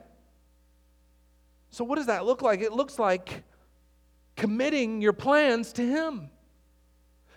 So, 1.68 1.84
what 1.84 1.96
does 1.96 2.06
that 2.06 2.24
look 2.24 2.40
like? 2.40 2.62
It 2.62 2.72
looks 2.72 2.98
like 2.98 3.44
committing 4.36 5.02
your 5.02 5.12
plans 5.12 5.74
to 5.74 5.86
Him. 5.86 6.30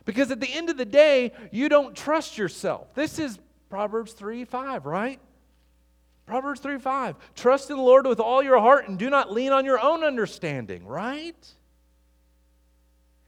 Because 0.05 0.31
at 0.31 0.39
the 0.39 0.53
end 0.53 0.69
of 0.69 0.77
the 0.77 0.85
day, 0.85 1.33
you 1.51 1.67
don't 1.67 1.97
trust 1.97 2.37
yourself. 2.37 2.95
This 2.95 3.19
is 3.19 3.39
Proverbs 3.69 4.13
3 4.13 4.45
5, 4.45 4.85
right? 4.85 5.19
Proverbs 6.25 6.59
3 6.59 6.77
5. 6.79 7.15
Trust 7.35 7.69
in 7.69 7.77
the 7.77 7.81
Lord 7.81 8.05
with 8.05 8.19
all 8.19 8.43
your 8.43 8.59
heart 8.59 8.87
and 8.87 8.97
do 8.97 9.09
not 9.09 9.31
lean 9.31 9.51
on 9.51 9.65
your 9.65 9.79
own 9.79 10.03
understanding, 10.03 10.85
right? 10.85 11.53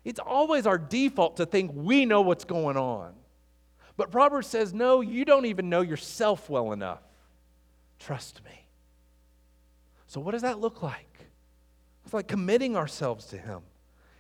It's 0.04 0.20
always 0.20 0.66
our 0.66 0.78
default 0.78 1.38
to 1.38 1.46
think 1.46 1.72
we 1.74 2.06
know 2.06 2.22
what's 2.22 2.44
going 2.44 2.78
on. 2.78 3.14
But 3.98 4.10
Proverbs 4.10 4.48
says, 4.48 4.74
no, 4.74 5.02
you 5.02 5.26
don't 5.26 5.46
even 5.46 5.70
know 5.70 5.82
yourself 5.82 6.50
well 6.50 6.72
enough. 6.72 7.02
Trust 8.00 8.42
me. 8.44 8.68
So, 10.08 10.20
what 10.20 10.32
does 10.32 10.42
that 10.42 10.60
look 10.60 10.82
like? 10.82 11.08
It's 12.04 12.14
like 12.14 12.28
committing 12.28 12.76
ourselves 12.76 13.26
to 13.28 13.38
Him. 13.38 13.62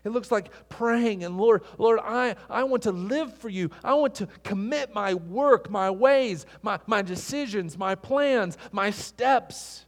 It 0.03 0.09
looks 0.09 0.31
like 0.31 0.49
praying 0.69 1.23
and 1.23 1.37
Lord, 1.37 1.63
Lord, 1.77 1.99
I, 2.03 2.35
I 2.49 2.63
want 2.63 2.83
to 2.83 2.91
live 2.91 3.37
for 3.37 3.49
you. 3.49 3.69
I 3.83 3.93
want 3.93 4.15
to 4.15 4.27
commit 4.43 4.93
my 4.93 5.13
work, 5.13 5.69
my 5.69 5.91
ways, 5.91 6.45
my, 6.63 6.79
my 6.87 7.01
decisions, 7.01 7.77
my 7.77 7.93
plans, 7.95 8.57
my 8.71 8.89
steps. 8.89 9.85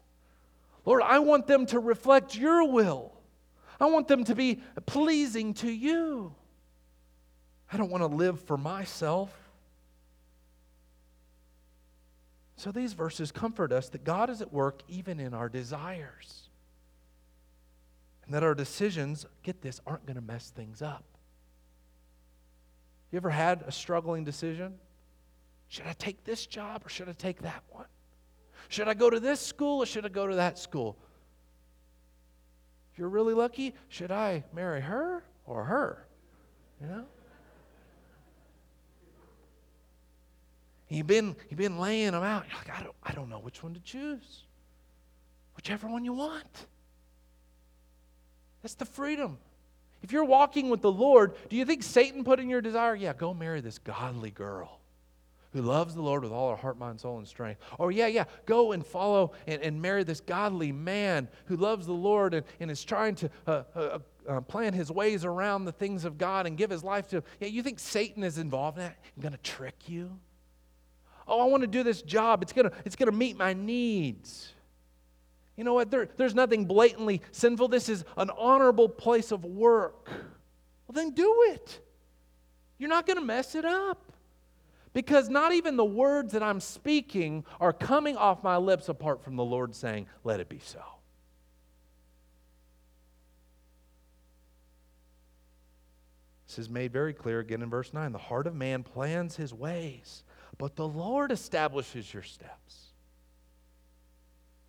Lord, 0.85 1.01
I 1.01 1.19
want 1.19 1.47
them 1.47 1.65
to 1.67 1.79
reflect 1.79 2.35
your 2.35 2.67
will. 2.71 3.13
I 3.79 3.87
want 3.87 4.07
them 4.07 4.23
to 4.25 4.35
be 4.35 4.61
pleasing 4.85 5.55
to 5.55 5.69
you. 5.69 6.35
I 7.71 7.77
don't 7.77 7.89
want 7.89 8.03
to 8.03 8.07
live 8.07 8.39
for 8.41 8.57
myself. 8.57 9.31
So 12.55 12.71
these 12.71 12.93
verses 12.93 13.31
comfort 13.31 13.71
us 13.71 13.89
that 13.89 14.03
God 14.03 14.29
is 14.29 14.41
at 14.41 14.53
work 14.53 14.83
even 14.87 15.19
in 15.19 15.33
our 15.33 15.49
desires. 15.49 16.42
And 18.25 18.33
that 18.33 18.43
our 18.43 18.55
decisions, 18.55 19.25
get 19.43 19.61
this, 19.61 19.81
aren't 19.85 20.05
going 20.05 20.15
to 20.15 20.21
mess 20.21 20.49
things 20.49 20.81
up. 20.81 21.03
You 23.11 23.17
ever 23.17 23.29
had 23.29 23.63
a 23.67 23.71
struggling 23.71 24.23
decision? 24.23 24.75
Should 25.67 25.85
I 25.85 25.93
take 25.93 26.23
this 26.23 26.45
job 26.45 26.83
or 26.85 26.89
should 26.89 27.09
I 27.09 27.13
take 27.13 27.41
that 27.41 27.63
one? 27.69 27.85
Should 28.69 28.87
I 28.87 28.93
go 28.93 29.09
to 29.09 29.19
this 29.19 29.39
school 29.39 29.83
or 29.83 29.85
should 29.85 30.05
I 30.05 30.09
go 30.09 30.27
to 30.27 30.35
that 30.35 30.57
school? 30.57 30.97
If 32.91 32.99
you're 32.99 33.09
really 33.09 33.33
lucky, 33.33 33.73
should 33.89 34.11
I 34.11 34.43
marry 34.53 34.81
her 34.81 35.23
or 35.45 35.63
her? 35.65 36.07
You 36.81 36.87
know? 36.87 37.05
You've 40.89 41.07
been, 41.07 41.35
you've 41.49 41.57
been 41.57 41.79
laying 41.79 42.11
them 42.11 42.23
out. 42.23 42.45
You're 42.47 42.57
like, 42.57 42.79
I 42.79 42.83
don't, 42.83 42.95
I 43.03 43.13
don't 43.13 43.29
know 43.29 43.39
which 43.39 43.63
one 43.63 43.73
to 43.73 43.79
choose. 43.79 44.43
Whichever 45.55 45.87
one 45.87 46.05
you 46.05 46.13
want. 46.13 46.67
That's 48.63 48.75
the 48.75 48.85
freedom. 48.85 49.37
If 50.01 50.11
you're 50.11 50.25
walking 50.25 50.69
with 50.69 50.81
the 50.81 50.91
Lord, 50.91 51.33
do 51.49 51.55
you 51.55 51.65
think 51.65 51.83
Satan 51.83 52.23
put 52.23 52.39
in 52.39 52.49
your 52.49 52.61
desire? 52.61 52.95
Yeah, 52.95 53.13
go 53.13 53.33
marry 53.33 53.61
this 53.61 53.77
godly 53.77 54.31
girl 54.31 54.79
who 55.53 55.61
loves 55.61 55.93
the 55.93 56.01
Lord 56.01 56.23
with 56.23 56.31
all 56.31 56.49
her 56.49 56.55
heart, 56.55 56.77
mind, 56.77 56.99
soul, 56.99 57.19
and 57.19 57.27
strength. 57.27 57.61
Or, 57.77 57.91
yeah, 57.91 58.07
yeah, 58.07 58.25
go 58.45 58.71
and 58.71 58.85
follow 58.85 59.33
and, 59.47 59.61
and 59.61 59.81
marry 59.81 60.03
this 60.03 60.19
godly 60.19 60.71
man 60.71 61.27
who 61.45 61.55
loves 61.55 61.85
the 61.85 61.93
Lord 61.93 62.33
and, 62.33 62.45
and 62.59 62.71
is 62.71 62.83
trying 62.83 63.15
to 63.15 63.29
uh, 63.45 63.63
uh, 63.75 63.99
uh, 64.27 64.41
plan 64.41 64.73
his 64.73 64.91
ways 64.91 65.25
around 65.25 65.65
the 65.65 65.71
things 65.71 66.05
of 66.05 66.17
God 66.17 66.47
and 66.47 66.57
give 66.57 66.71
his 66.71 66.83
life 66.83 67.07
to. 67.09 67.23
Yeah, 67.39 67.49
you 67.49 67.61
think 67.61 67.79
Satan 67.79 68.23
is 68.23 68.39
involved 68.39 68.77
in 68.79 68.85
that? 68.85 68.97
I'm 69.15 69.21
going 69.21 69.33
to 69.33 69.41
trick 69.41 69.87
you? 69.87 70.19
Oh, 71.27 71.39
I 71.39 71.45
want 71.45 71.61
to 71.61 71.67
do 71.67 71.83
this 71.83 72.01
job. 72.01 72.41
It's 72.41 72.51
going 72.51 72.69
to 72.69 72.75
it's 72.83 72.95
going 72.95 73.09
to 73.09 73.15
meet 73.15 73.37
my 73.37 73.53
needs. 73.53 74.52
You 75.55 75.63
know 75.63 75.73
what? 75.73 75.91
There, 75.91 76.09
there's 76.17 76.33
nothing 76.33 76.65
blatantly 76.65 77.21
sinful. 77.31 77.67
This 77.67 77.89
is 77.89 78.03
an 78.17 78.29
honorable 78.31 78.89
place 78.89 79.31
of 79.31 79.45
work. 79.45 80.07
Well, 80.07 80.93
then 80.93 81.11
do 81.11 81.45
it. 81.49 81.79
You're 82.79 82.89
not 82.89 83.05
going 83.05 83.17
to 83.17 83.25
mess 83.25 83.55
it 83.55 83.65
up. 83.65 84.11
Because 84.93 85.27
not 85.27 85.53
even 85.53 85.75
the 85.75 85.85
words 85.85 86.33
that 86.33 86.43
I'm 86.43 86.59
speaking 86.59 87.45
are 87.59 87.73
coming 87.73 88.15
off 88.15 88.43
my 88.43 88.57
lips 88.57 88.89
apart 88.89 89.23
from 89.23 89.35
the 89.35 89.43
Lord 89.43 89.73
saying, 89.73 90.07
Let 90.23 90.39
it 90.39 90.49
be 90.49 90.59
so. 90.59 90.81
This 96.47 96.59
is 96.59 96.69
made 96.69 96.93
very 96.93 97.13
clear 97.13 97.39
again 97.39 97.63
in 97.63 97.69
verse 97.71 97.91
9. 97.93 98.11
The 98.11 98.19
heart 98.19 98.45
of 98.45 98.53
man 98.53 98.83
plans 98.83 99.35
his 99.35 99.51
ways, 99.51 100.23
but 100.59 100.75
the 100.75 100.87
Lord 100.87 101.31
establishes 101.31 102.13
your 102.13 102.21
steps. 102.21 102.82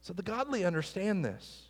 So 0.05 0.13
the 0.13 0.23
godly 0.23 0.67
understand 0.67 1.25
this. 1.25 1.63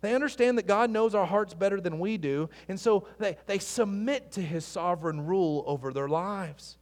They 0.00 0.12
understand 0.12 0.58
that 0.58 0.66
God 0.66 0.90
knows 0.90 1.14
our 1.14 1.24
hearts 1.24 1.54
better 1.54 1.80
than 1.80 2.00
we 2.00 2.16
do, 2.16 2.50
and 2.68 2.80
so 2.80 3.06
they, 3.18 3.36
they 3.46 3.60
submit 3.60 4.32
to 4.32 4.42
his 4.42 4.64
sovereign 4.64 5.24
rule 5.24 5.62
over 5.68 5.92
their 5.92 6.08
lives. 6.08 6.78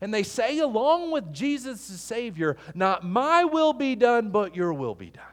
And 0.00 0.14
they 0.14 0.22
say, 0.22 0.60
along 0.60 1.10
with 1.10 1.32
Jesus 1.32 1.88
the 1.88 1.98
Savior, 1.98 2.56
Not 2.72 3.04
my 3.04 3.44
will 3.44 3.72
be 3.72 3.96
done, 3.96 4.30
but 4.30 4.54
your 4.54 4.72
will 4.72 4.94
be 4.94 5.10
done. 5.10 5.24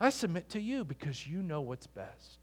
I 0.00 0.08
submit 0.08 0.48
to 0.50 0.60
you 0.60 0.82
because 0.82 1.26
you 1.26 1.42
know 1.42 1.60
what's 1.60 1.86
best. 1.86 2.38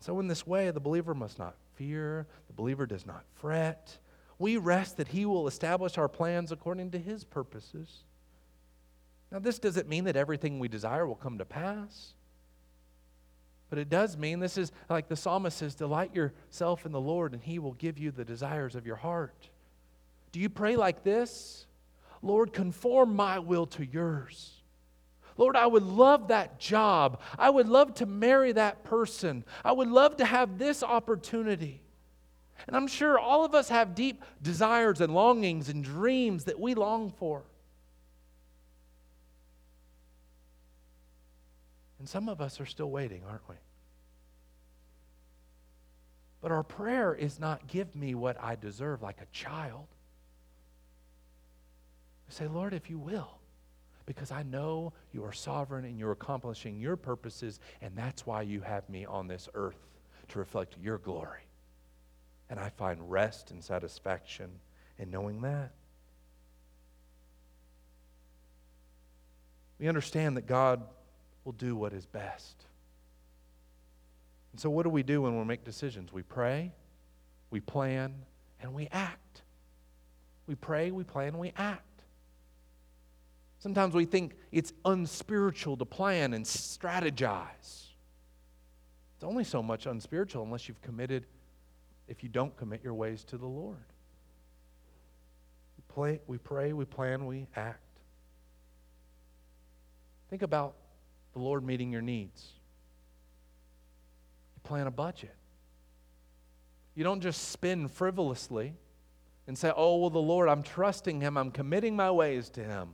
So, 0.00 0.20
in 0.20 0.28
this 0.28 0.46
way, 0.46 0.70
the 0.70 0.80
believer 0.80 1.14
must 1.14 1.38
not 1.38 1.54
fear, 1.76 2.26
the 2.46 2.52
believer 2.52 2.84
does 2.84 3.06
not 3.06 3.24
fret. 3.36 3.96
We 4.38 4.58
rest 4.58 4.98
that 4.98 5.08
He 5.08 5.24
will 5.24 5.48
establish 5.48 5.96
our 5.96 6.08
plans 6.08 6.52
according 6.52 6.90
to 6.90 6.98
His 6.98 7.24
purposes. 7.24 8.04
Now, 9.32 9.38
this 9.38 9.58
doesn't 9.58 9.88
mean 9.88 10.04
that 10.04 10.16
everything 10.16 10.58
we 10.58 10.68
desire 10.68 11.06
will 11.06 11.16
come 11.16 11.38
to 11.38 11.46
pass. 11.46 12.12
But 13.70 13.78
it 13.78 13.88
does 13.88 14.18
mean 14.18 14.40
this 14.40 14.58
is 14.58 14.70
like 14.90 15.08
the 15.08 15.16
psalmist 15.16 15.56
says 15.56 15.74
delight 15.74 16.14
yourself 16.14 16.84
in 16.84 16.92
the 16.92 17.00
Lord, 17.00 17.32
and 17.32 17.42
he 17.42 17.58
will 17.58 17.72
give 17.72 17.98
you 17.98 18.10
the 18.10 18.26
desires 18.26 18.74
of 18.74 18.84
your 18.86 18.96
heart. 18.96 19.48
Do 20.32 20.40
you 20.40 20.50
pray 20.50 20.76
like 20.76 21.02
this? 21.02 21.66
Lord, 22.20 22.52
conform 22.52 23.16
my 23.16 23.38
will 23.38 23.64
to 23.68 23.86
yours. 23.86 24.52
Lord, 25.38 25.56
I 25.56 25.66
would 25.66 25.82
love 25.82 26.28
that 26.28 26.60
job. 26.60 27.18
I 27.38 27.48
would 27.48 27.68
love 27.68 27.94
to 27.94 28.06
marry 28.06 28.52
that 28.52 28.84
person. 28.84 29.44
I 29.64 29.72
would 29.72 29.88
love 29.88 30.18
to 30.18 30.26
have 30.26 30.58
this 30.58 30.82
opportunity. 30.82 31.82
And 32.66 32.76
I'm 32.76 32.86
sure 32.86 33.18
all 33.18 33.46
of 33.46 33.54
us 33.54 33.70
have 33.70 33.94
deep 33.94 34.22
desires 34.42 35.00
and 35.00 35.14
longings 35.14 35.70
and 35.70 35.82
dreams 35.82 36.44
that 36.44 36.60
we 36.60 36.74
long 36.74 37.10
for. 37.10 37.44
And 42.02 42.08
some 42.08 42.28
of 42.28 42.40
us 42.40 42.60
are 42.60 42.66
still 42.66 42.90
waiting, 42.90 43.22
aren't 43.28 43.48
we? 43.48 43.54
But 46.40 46.50
our 46.50 46.64
prayer 46.64 47.14
is 47.14 47.38
not, 47.38 47.68
give 47.68 47.94
me 47.94 48.16
what 48.16 48.36
I 48.42 48.56
deserve 48.56 49.02
like 49.02 49.20
a 49.20 49.26
child. 49.26 49.86
We 52.26 52.34
say, 52.34 52.48
Lord, 52.48 52.74
if 52.74 52.90
you 52.90 52.98
will, 52.98 53.38
because 54.04 54.32
I 54.32 54.42
know 54.42 54.94
you 55.12 55.22
are 55.22 55.32
sovereign 55.32 55.84
and 55.84 55.96
you're 55.96 56.10
accomplishing 56.10 56.80
your 56.80 56.96
purposes, 56.96 57.60
and 57.80 57.94
that's 57.94 58.26
why 58.26 58.42
you 58.42 58.62
have 58.62 58.88
me 58.88 59.04
on 59.04 59.28
this 59.28 59.48
earth 59.54 59.86
to 60.30 60.40
reflect 60.40 60.74
your 60.82 60.98
glory. 60.98 61.46
And 62.50 62.58
I 62.58 62.70
find 62.70 63.12
rest 63.12 63.52
and 63.52 63.62
satisfaction 63.62 64.50
in 64.98 65.08
knowing 65.08 65.40
that. 65.42 65.70
We 69.78 69.86
understand 69.86 70.36
that 70.36 70.48
God 70.48 70.82
will 71.44 71.52
do 71.52 71.74
what 71.76 71.92
is 71.92 72.06
best. 72.06 72.64
And 74.52 74.60
so, 74.60 74.70
what 74.70 74.84
do 74.84 74.90
we 74.90 75.02
do 75.02 75.22
when 75.22 75.38
we 75.38 75.44
make 75.44 75.64
decisions? 75.64 76.12
We 76.12 76.22
pray, 76.22 76.72
we 77.50 77.60
plan, 77.60 78.14
and 78.60 78.74
we 78.74 78.88
act. 78.92 79.42
We 80.46 80.54
pray, 80.54 80.90
we 80.90 81.04
plan, 81.04 81.38
we 81.38 81.52
act. 81.56 81.82
Sometimes 83.58 83.94
we 83.94 84.04
think 84.04 84.34
it's 84.50 84.72
unspiritual 84.84 85.76
to 85.76 85.84
plan 85.84 86.34
and 86.34 86.44
strategize. 86.44 87.86
It's 89.14 89.24
only 89.24 89.44
so 89.44 89.62
much 89.62 89.86
unspiritual 89.86 90.42
unless 90.42 90.68
you've 90.68 90.82
committed, 90.82 91.26
if 92.08 92.24
you 92.24 92.28
don't 92.28 92.56
commit 92.56 92.82
your 92.82 92.94
ways 92.94 93.22
to 93.24 93.38
the 93.38 93.46
Lord. 93.46 93.76
We, 95.78 95.94
play, 95.94 96.20
we 96.26 96.38
pray, 96.38 96.72
we 96.72 96.84
plan, 96.84 97.24
we 97.24 97.46
act. 97.54 97.78
Think 100.28 100.42
about 100.42 100.74
the 101.32 101.38
Lord 101.38 101.64
meeting 101.64 101.90
your 101.92 102.02
needs. 102.02 102.46
You 104.54 104.60
plan 104.62 104.86
a 104.86 104.90
budget. 104.90 105.34
You 106.94 107.04
don't 107.04 107.20
just 107.20 107.48
spend 107.50 107.90
frivolously 107.90 108.74
and 109.46 109.56
say, 109.56 109.72
oh, 109.74 109.96
well, 109.96 110.10
the 110.10 110.18
Lord, 110.18 110.48
I'm 110.48 110.62
trusting 110.62 111.20
Him, 111.20 111.36
I'm 111.36 111.50
committing 111.50 111.96
my 111.96 112.10
ways 112.10 112.48
to 112.50 112.62
Him, 112.62 112.90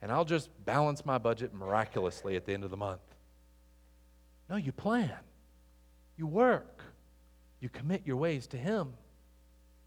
and 0.00 0.10
I'll 0.10 0.24
just 0.24 0.48
balance 0.64 1.04
my 1.04 1.18
budget 1.18 1.52
miraculously 1.52 2.36
at 2.36 2.46
the 2.46 2.54
end 2.54 2.64
of 2.64 2.70
the 2.70 2.76
month. 2.76 3.02
No, 4.48 4.56
you 4.56 4.72
plan, 4.72 5.12
you 6.16 6.26
work, 6.26 6.82
you 7.60 7.68
commit 7.68 8.02
your 8.06 8.16
ways 8.16 8.46
to 8.48 8.56
Him 8.56 8.94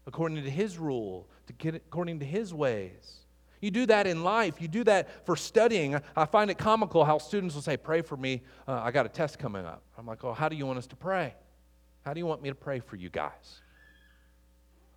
according 0.06 0.42
to 0.42 0.50
His 0.50 0.78
rule, 0.78 1.26
to 1.46 1.68
according 1.76 2.20
to 2.20 2.26
His 2.26 2.52
ways. 2.52 3.23
You 3.64 3.70
do 3.70 3.86
that 3.86 4.06
in 4.06 4.22
life. 4.22 4.60
You 4.60 4.68
do 4.68 4.84
that 4.84 5.24
for 5.24 5.36
studying. 5.36 5.98
I 6.14 6.26
find 6.26 6.50
it 6.50 6.58
comical 6.58 7.02
how 7.02 7.16
students 7.16 7.54
will 7.54 7.62
say, 7.62 7.78
Pray 7.78 8.02
for 8.02 8.14
me. 8.14 8.42
Uh, 8.68 8.74
I 8.74 8.90
got 8.90 9.06
a 9.06 9.08
test 9.08 9.38
coming 9.38 9.64
up. 9.64 9.82
I'm 9.96 10.04
like, 10.04 10.22
Oh, 10.22 10.34
how 10.34 10.50
do 10.50 10.56
you 10.56 10.66
want 10.66 10.76
us 10.76 10.86
to 10.88 10.96
pray? 10.96 11.34
How 12.04 12.12
do 12.12 12.20
you 12.20 12.26
want 12.26 12.42
me 12.42 12.50
to 12.50 12.54
pray 12.54 12.80
for 12.80 12.96
you 12.96 13.08
guys? 13.08 13.62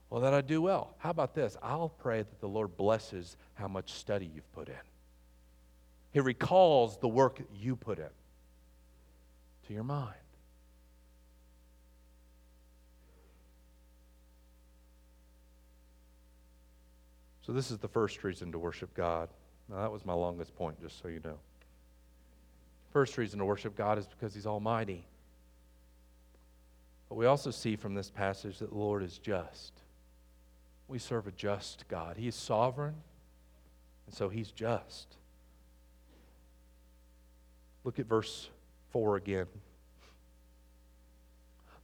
Well, 0.09 0.19
that 0.19 0.33
I 0.33 0.41
do 0.41 0.61
well. 0.61 0.95
How 0.97 1.11
about 1.11 1.33
this? 1.33 1.55
I'll 1.63 1.87
pray 1.87 2.17
that 2.17 2.41
the 2.41 2.49
Lord 2.49 2.75
blesses 2.75 3.37
how 3.53 3.69
much 3.69 3.93
study 3.93 4.29
you've 4.35 4.51
put 4.51 4.67
in. 4.67 4.75
He 6.11 6.19
recalls 6.19 6.97
the 6.97 7.07
work 7.07 7.41
you 7.55 7.77
put 7.77 7.99
in 7.99 8.09
to 9.67 9.73
your 9.73 9.85
mind. 9.85 10.15
So, 17.47 17.53
this 17.53 17.71
is 17.71 17.77
the 17.77 17.87
first 17.87 18.25
reason 18.25 18.51
to 18.51 18.59
worship 18.59 18.93
God. 18.93 19.29
Now, 19.69 19.77
that 19.77 19.91
was 19.91 20.05
my 20.05 20.13
longest 20.13 20.53
point, 20.53 20.81
just 20.81 21.01
so 21.01 21.07
you 21.07 21.21
know. 21.23 21.39
First 22.91 23.17
reason 23.17 23.39
to 23.39 23.45
worship 23.45 23.73
God 23.73 23.97
is 23.97 24.05
because 24.05 24.33
He's 24.33 24.45
Almighty. 24.45 25.05
But 27.07 27.15
we 27.15 27.25
also 27.25 27.51
see 27.51 27.77
from 27.77 27.95
this 27.95 28.09
passage 28.09 28.59
that 28.59 28.71
the 28.71 28.77
Lord 28.77 29.01
is 29.01 29.17
just. 29.17 29.71
We 30.89 30.99
serve 30.99 31.25
a 31.25 31.31
just 31.31 31.85
God. 31.87 32.17
He 32.17 32.27
is 32.27 32.35
sovereign, 32.35 32.95
and 34.07 34.13
so 34.13 34.27
He's 34.27 34.51
just. 34.51 35.15
Look 37.85 37.97
at 37.97 38.07
verse 38.07 38.49
4 38.91 39.15
again. 39.15 39.47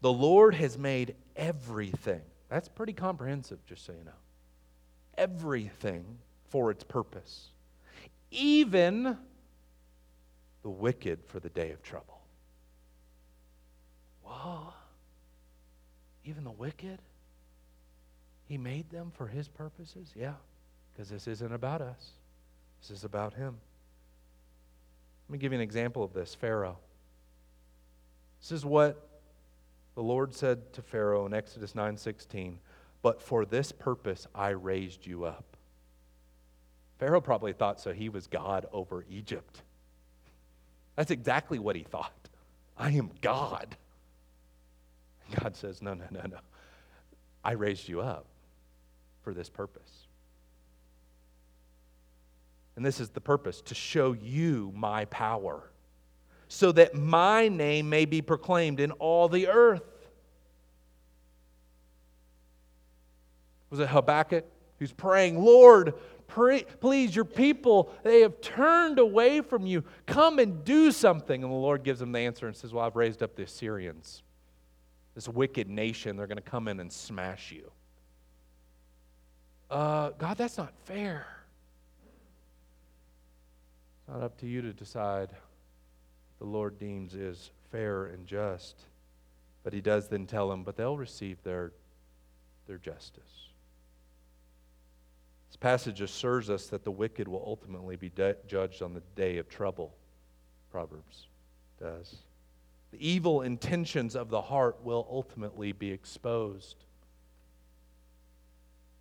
The 0.02 0.12
Lord 0.12 0.56
has 0.56 0.78
made 0.78 1.16
everything. 1.38 2.22
That's 2.50 2.68
pretty 2.68 2.92
comprehensive, 2.92 3.66
just 3.66 3.86
so 3.86 3.94
you 3.94 4.04
know. 4.04 4.12
Everything 5.18 6.18
for 6.50 6.72
its 6.72 6.84
purpose, 6.84 7.50
even 8.32 9.18
the 10.64 10.70
wicked 10.70 11.20
for 11.26 11.40
the 11.40 11.50
day 11.50 11.72
of 11.72 11.82
trouble. 11.84 12.22
Whoa. 14.24 14.74
Even 16.26 16.44
the 16.44 16.52
wicked? 16.52 17.00
He 18.46 18.58
made 18.58 18.90
them 18.90 19.12
for 19.16 19.28
his 19.28 19.48
purposes? 19.48 20.12
Yeah, 20.16 20.34
because 20.92 21.10
this 21.10 21.28
isn't 21.28 21.54
about 21.54 21.82
us, 21.82 22.12
this 22.82 22.92
is 22.92 23.04
about 23.04 23.34
him. 23.34 23.58
Let 25.28 25.34
me 25.34 25.38
give 25.38 25.52
you 25.52 25.58
an 25.58 25.64
example 25.64 26.04
of 26.04 26.14
this 26.14 26.36
Pharaoh. 26.36 26.78
This 28.42 28.52
is 28.52 28.66
what 28.66 29.10
the 29.96 30.04
Lord 30.04 30.34
said 30.34 30.74
to 30.74 30.82
Pharaoh 30.82 31.26
in 31.26 31.34
Exodus 31.34 31.74
9:16, 31.74 32.58
"But 33.04 33.22
for 33.22 33.46
this 33.46 33.72
purpose 33.72 34.26
I 34.34 34.50
raised 34.50 35.06
you 35.06 35.26
up." 35.26 35.46
Pharaoh 36.98 37.22
probably 37.22 37.54
thought 37.54 37.80
so 37.80 37.94
he 37.94 38.10
was 38.10 38.26
God 38.26 38.66
over 38.72 39.06
Egypt. 39.10 39.62
That's 40.96 41.12
exactly 41.12 41.60
what 41.60 41.76
he 41.76 41.84
thought. 41.84 42.30
I 42.78 42.92
am 42.92 43.12
God. 43.22 43.76
God 45.42 45.56
says, 45.56 45.82
No, 45.82 45.94
no, 45.94 46.06
no, 46.12 46.22
no. 46.22 46.38
I 47.44 47.54
raised 47.54 47.88
you 47.88 48.02
up 48.02 48.26
for 49.22 49.34
this 49.34 49.50
purpose. 49.50 50.08
And 52.76 52.86
this 52.86 53.00
is 53.00 53.10
the 53.10 53.22
purpose 53.22 53.62
to 53.64 53.76
show 53.76 54.14
you 54.14 54.72
my 54.76 55.06
power, 55.06 55.70
so 56.48 56.72
that 56.72 56.96
my 56.96 57.48
name 57.48 57.90
may 57.90 58.06
be 58.06 58.22
proclaimed 58.22 58.80
in 58.80 58.92
all 58.92 59.28
the 59.28 59.48
earth. 59.48 59.84
Was 63.74 63.80
it 63.80 63.90
Habakkuk 63.90 64.46
who's 64.78 64.92
praying, 64.92 65.44
Lord, 65.44 65.96
please, 66.28 67.16
your 67.16 67.26
people, 67.26 67.92
they 68.04 68.22
have 68.22 68.40
turned 68.40 69.00
away 69.00 69.42
from 69.42 69.66
you. 69.66 69.84
Come 70.06 70.38
and 70.38 70.64
do 70.64 70.92
something. 70.92 71.42
And 71.42 71.52
the 71.52 71.58
Lord 71.58 71.82
gives 71.82 72.00
him 72.00 72.12
the 72.12 72.20
answer 72.20 72.46
and 72.46 72.56
says, 72.56 72.72
Well, 72.72 72.86
I've 72.86 72.96
raised 72.96 73.24
up 73.24 73.36
the 73.36 73.42
Assyrians, 73.42 74.22
this 75.16 75.28
wicked 75.28 75.68
nation. 75.70 76.18
They're 76.18 76.28
going 76.28 76.36
to 76.36 76.44
come 76.44 76.68
in 76.68 76.80
and 76.80 76.94
smash 76.94 77.52
you. 77.52 77.72
Uh, 79.72 80.12
God, 80.20 80.38
that's 80.38 80.60
not 80.60 80.72
fair. 80.86 81.26
It's 83.98 84.08
not 84.08 84.22
up 84.22 84.38
to 84.42 84.46
you 84.46 84.62
to 84.62 84.72
decide 84.72 85.30
what 85.32 86.38
the 86.38 86.46
Lord 86.46 86.78
deems 86.78 87.16
is 87.16 87.50
fair 87.72 88.06
and 88.06 88.28
just. 88.28 88.84
But 89.64 89.74
he 89.74 89.82
does 89.82 90.10
then 90.10 90.28
tell 90.28 90.48
them, 90.48 90.64
but 90.64 90.78
they'll 90.78 90.96
receive 90.96 91.42
their, 91.42 91.72
their 92.68 92.78
justice. 92.78 93.50
This 95.54 95.58
passage 95.60 96.02
assures 96.02 96.50
us 96.50 96.66
that 96.70 96.84
the 96.84 96.90
wicked 96.90 97.28
will 97.28 97.44
ultimately 97.46 97.96
be 97.96 98.10
de- 98.10 98.36
judged 98.48 98.82
on 98.82 98.96
the 98.96 99.04
day 99.16 99.38
of 99.38 99.48
trouble. 99.48 99.94
Proverbs 100.72 101.28
does. 101.80 102.16
The 102.92 103.08
evil 103.08 103.44
intentions 103.44 104.16
of 104.16 104.32
the 104.32 104.42
heart 104.42 104.84
will 104.84 105.08
ultimately 105.12 105.72
be 105.72 105.92
exposed. 105.92 106.78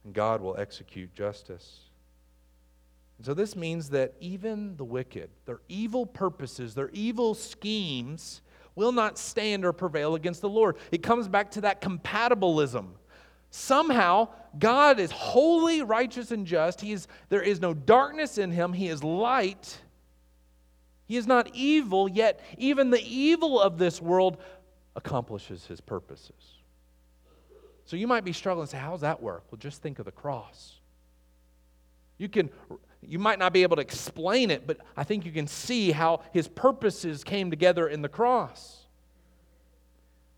And 0.05 0.13
God 0.13 0.43
will 0.43 0.55
execute 0.59 1.15
justice. 1.15 1.85
And 3.17 3.25
so 3.25 3.33
this 3.33 3.57
means 3.57 3.89
that 3.89 4.13
even 4.21 4.77
the 4.77 4.85
wicked, 4.85 5.31
their 5.47 5.63
evil 5.71 6.05
purposes, 6.05 6.75
their 6.75 6.91
evil 6.91 7.33
schemes, 7.33 8.43
will 8.75 8.93
not 8.93 9.17
stand 9.17 9.65
or 9.65 9.73
prevail 9.73 10.17
against 10.17 10.43
the 10.43 10.51
Lord. 10.51 10.77
It 10.91 11.03
comes 11.03 11.29
back 11.29 11.51
to 11.53 11.63
that 11.63 11.81
compatibilism. 11.81 12.89
Somehow, 13.55 14.29
God 14.59 14.99
is 14.99 15.11
holy, 15.11 15.83
righteous, 15.83 16.31
and 16.31 16.47
just. 16.47 16.81
He 16.81 16.93
is, 16.93 17.07
there 17.29 17.43
is 17.43 17.61
no 17.61 17.75
darkness 17.75 18.39
in 18.39 18.51
him. 18.51 18.73
He 18.73 18.89
is 18.89 19.05
light. 19.05 19.79
He 21.07 21.19
is 21.19 21.27
not 21.27 21.51
evil, 21.53 22.09
yet 22.09 22.41
even 22.57 22.89
the 22.89 23.03
evil 23.03 23.61
of 23.61 23.77
this 23.77 24.01
world 24.01 24.39
accomplishes 24.97 25.67
his 25.67 25.83
purposes. 25.83 26.63
So 27.85 27.97
you 27.97 28.07
might 28.07 28.25
be 28.25 28.33
struggling 28.33 28.63
and 28.63 28.71
say, 28.71 28.79
How 28.79 28.93
does 28.93 29.03
that 29.03 29.23
work? 29.23 29.45
Well, 29.51 29.59
just 29.59 29.83
think 29.83 29.99
of 29.99 30.07
the 30.07 30.13
cross. 30.13 30.77
You 32.17 32.31
can 32.31 32.49
you 33.03 33.19
might 33.19 33.39
not 33.39 33.53
be 33.53 33.65
able 33.65 33.77
to 33.77 33.83
explain 33.83 34.51
it, 34.51 34.67
but 34.67 34.79
I 34.97 35.05
think 35.05 35.27
you 35.27 35.33
can 35.33 35.47
see 35.47 35.91
how 35.91 36.23
his 36.33 36.49
purposes 36.49 37.23
came 37.23 37.51
together 37.51 37.87
in 37.87 38.01
the 38.01 38.09
cross. 38.09 38.87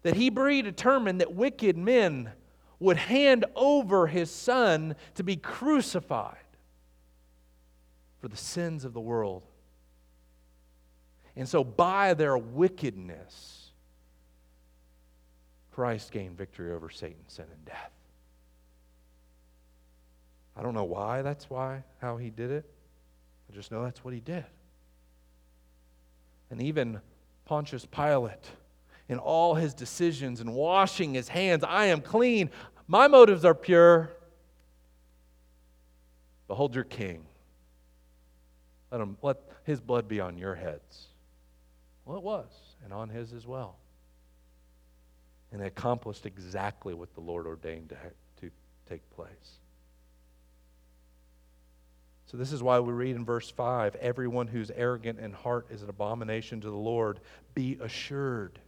That 0.03 0.17
he 0.17 0.31
determined 0.31 1.21
that 1.21 1.33
wicked 1.33 1.77
men 1.77 2.33
would 2.85 2.97
hand 2.97 3.45
over 3.57 4.07
his 4.07 4.31
son 4.31 4.95
to 5.15 5.25
be 5.25 5.37
crucified 5.37 6.37
for 8.21 8.29
the 8.29 8.37
sins 8.37 8.85
of 8.85 8.93
the 8.93 9.01
world. 9.01 9.43
And 11.37 11.49
so, 11.49 11.65
by 11.65 12.15
their 12.15 12.39
wickedness, 12.39 13.73
Christ 15.73 16.13
gained 16.13 16.39
victory 16.39 16.73
over 16.73 16.89
Satan, 16.89 17.25
sin, 17.27 17.47
and 17.53 17.65
death. 17.65 17.91
I 20.57 20.63
don't 20.63 20.75
know 20.75 20.85
why 20.85 21.23
that's 21.23 21.51
why, 21.51 21.83
how 22.01 22.17
he 22.17 22.31
did 22.31 22.51
it. 22.51 22.65
I 23.51 23.55
just 23.55 23.73
know 23.73 23.83
that's 23.83 24.05
what 24.05 24.15
he 24.15 24.21
did. 24.21 24.45
And 26.51 26.63
even 26.63 27.01
Pontius 27.45 27.85
Pilate, 27.85 28.47
in 29.09 29.19
all 29.19 29.55
his 29.55 29.75
decisions 29.75 30.41
and 30.41 30.55
washing 30.55 31.15
his 31.15 31.29
hands, 31.29 31.65
I 31.65 31.87
am 31.87 32.01
clean, 32.01 32.51
my 32.87 33.09
motives 33.09 33.45
are 33.45 33.55
pure. 33.55 34.11
Behold 36.49 36.75
your 36.75 36.85
king. 36.85 37.25
Let, 38.91 39.01
him, 39.01 39.17
let 39.23 39.39
his 39.65 39.81
blood 39.81 40.07
be 40.09 40.21
on 40.21 40.39
your 40.39 40.55
heads. 40.55 41.07
Well, 42.05 42.17
it 42.17 42.23
was, 42.23 42.47
and 42.85 42.93
on 42.93 43.09
his 43.09 43.33
as 43.33 43.47
well. 43.47 43.77
And 45.53 45.63
it 45.63 45.67
accomplished 45.67 46.27
exactly 46.27 46.95
what 46.95 47.15
the 47.15 47.21
Lord 47.21 47.47
ordained 47.47 47.89
to, 47.91 47.97
to 48.41 48.53
take 48.89 49.09
place. 49.11 49.59
So, 52.27 52.37
this 52.37 52.53
is 52.53 52.63
why 52.63 52.81
we 52.81 52.93
read 52.93 53.17
in 53.17 53.25
verse 53.25 53.51
5 53.51 53.97
Everyone 53.97 54.47
who's 54.47 54.71
arrogant 54.71 55.21
in 55.21 55.33
heart 55.33 55.67
is 55.71 55.83
an 55.83 55.89
abomination 55.89 56.61
to 56.63 56.69
the 56.69 56.77
Lord. 56.77 57.21
Be 57.55 57.79
assured, 57.81 58.59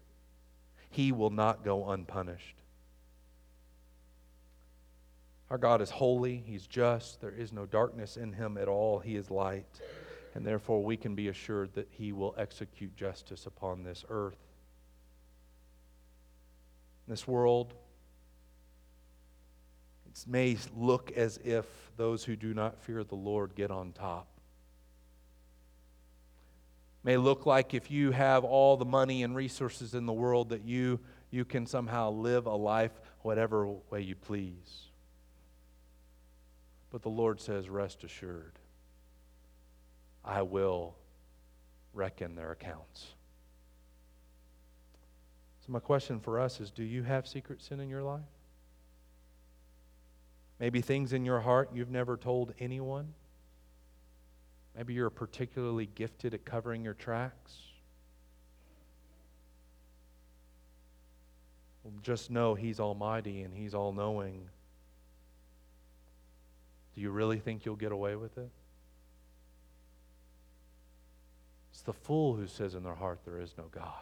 he 0.91 1.13
will 1.13 1.31
not 1.31 1.65
go 1.65 1.91
unpunished. 1.91 2.57
Our 5.51 5.59
God 5.59 5.81
is 5.81 5.91
holy, 5.91 6.43
He's 6.45 6.67
just, 6.67 7.21
there 7.21 7.31
is 7.31 7.53
no 7.53 7.67
darkness 7.67 8.17
in 8.17 8.33
Him 8.33 8.59
at 8.59 8.67
all, 8.67 8.99
He 8.99 9.17
is 9.17 9.31
light, 9.31 9.81
and 10.35 10.45
therefore 10.45 10.83
we 10.83 10.97
can 10.97 11.15
be 11.15 11.29
assured 11.29 11.75
that 11.75 11.89
He 11.91 12.13
will 12.13 12.35
execute 12.37 12.97
justice 12.97 13.47
upon 13.47 13.85
this 13.85 14.05
earth. 14.09 14.39
This 17.07 17.29
world, 17.29 17.75
it 20.11 20.25
may 20.27 20.57
look 20.77 21.13
as 21.13 21.39
if 21.45 21.65
those 21.97 22.25
who 22.25 22.35
do 22.35 22.53
not 22.53 22.81
fear 22.81 23.05
the 23.05 23.15
Lord 23.15 23.55
get 23.55 23.71
on 23.71 23.93
top. 23.93 24.27
It 27.05 27.07
may 27.07 27.17
look 27.19 27.47
like 27.47 27.73
if 27.73 27.89
you 27.89 28.11
have 28.11 28.43
all 28.43 28.77
the 28.77 28.85
money 28.85 29.23
and 29.23 29.37
resources 29.37 29.95
in 29.95 30.07
the 30.07 30.13
world 30.13 30.49
that 30.49 30.65
you, 30.65 30.99
you 31.31 31.45
can 31.45 31.67
somehow 31.67 32.11
live 32.11 32.47
a 32.47 32.57
life 32.57 33.01
whatever 33.23 33.69
way 33.91 34.01
you 34.01 34.17
please. 34.17 34.86
But 36.97 37.03
the 37.03 37.11
Lord 37.11 37.43
says, 37.43 37.69
Rest 37.69 38.05
assured, 38.05 38.59
I 40.25 40.41
will 40.41 40.97
reckon 41.93 42.35
their 42.35 42.53
accounts. 42.53 43.09
So, 45.61 45.73
my 45.73 45.79
question 45.79 46.21
for 46.21 46.41
us 46.41 46.59
is 46.59 46.71
Do 46.71 46.83
you 46.83 47.03
have 47.03 47.29
secret 47.29 47.61
sin 47.61 47.81
in 47.81 47.91
your 47.91 48.03
life? 48.03 48.23
Maybe 50.59 50.81
things 50.81 51.13
in 51.13 51.27
your 51.27 51.39
heart 51.39 51.69
you've 51.75 51.91
never 51.91 52.17
told 52.17 52.55
anyone. 52.59 53.13
Maybe 54.75 54.95
you're 54.95 55.11
particularly 55.11 55.91
gifted 55.95 56.33
at 56.33 56.47
covering 56.47 56.83
your 56.83 56.95
tracks. 56.95 57.59
Well, 61.85 61.93
just 62.01 62.31
know 62.31 62.55
He's 62.55 62.81
Almighty 62.81 63.43
and 63.43 63.53
He's 63.53 63.75
all 63.75 63.93
knowing. 63.93 64.49
Do 66.97 67.03
you 67.03 67.11
really 67.11 67.39
think 67.39 67.65
you'll 67.65 67.77
get 67.77 67.93
away 67.93 68.17
with 68.17 68.37
it? 68.39 68.51
It's 71.71 71.83
the 71.83 71.93
fool 71.93 72.35
who 72.35 72.47
says 72.47 72.75
in 72.75 72.83
their 72.83 72.95
heart, 72.95 73.21
There 73.27 73.39
is 73.39 73.55
no 73.59 73.65
God. 73.71 73.93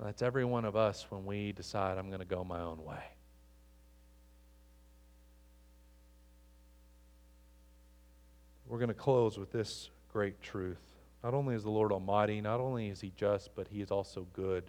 That's 0.00 0.22
every 0.22 0.44
one 0.44 0.64
of 0.64 0.74
us 0.74 1.06
when 1.08 1.24
we 1.24 1.52
decide, 1.52 1.98
I'm 1.98 2.08
going 2.08 2.18
to 2.18 2.26
go 2.26 2.42
my 2.42 2.60
own 2.60 2.84
way. 2.84 3.02
We're 8.66 8.78
going 8.78 8.88
to 8.88 8.94
close 8.94 9.38
with 9.38 9.52
this 9.52 9.90
great 10.12 10.42
truth. 10.42 10.82
Not 11.22 11.32
only 11.32 11.54
is 11.54 11.62
the 11.62 11.70
Lord 11.70 11.92
Almighty, 11.92 12.40
not 12.40 12.58
only 12.58 12.88
is 12.88 13.00
He 13.00 13.12
just, 13.16 13.54
but 13.54 13.68
He 13.68 13.80
is 13.80 13.92
also 13.92 14.26
good. 14.32 14.64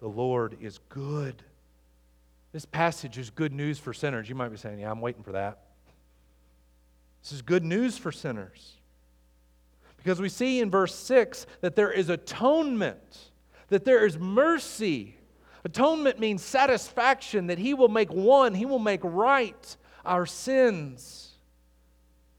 The 0.00 0.08
Lord 0.08 0.58
is 0.60 0.78
good. 0.90 1.42
This 2.56 2.64
passage 2.64 3.18
is 3.18 3.28
good 3.28 3.52
news 3.52 3.78
for 3.78 3.92
sinners. 3.92 4.30
You 4.30 4.34
might 4.34 4.48
be 4.48 4.56
saying, 4.56 4.78
Yeah, 4.78 4.90
I'm 4.90 5.02
waiting 5.02 5.22
for 5.22 5.32
that. 5.32 5.58
This 7.22 7.32
is 7.32 7.42
good 7.42 7.62
news 7.62 7.98
for 7.98 8.10
sinners. 8.10 8.76
Because 9.98 10.22
we 10.22 10.30
see 10.30 10.60
in 10.60 10.70
verse 10.70 10.94
6 10.94 11.46
that 11.60 11.76
there 11.76 11.92
is 11.92 12.08
atonement, 12.08 13.30
that 13.68 13.84
there 13.84 14.06
is 14.06 14.16
mercy. 14.16 15.18
Atonement 15.66 16.18
means 16.18 16.40
satisfaction, 16.40 17.48
that 17.48 17.58
He 17.58 17.74
will 17.74 17.90
make 17.90 18.10
one, 18.10 18.54
He 18.54 18.64
will 18.64 18.78
make 18.78 19.00
right 19.02 19.76
our 20.06 20.24
sins. 20.24 21.32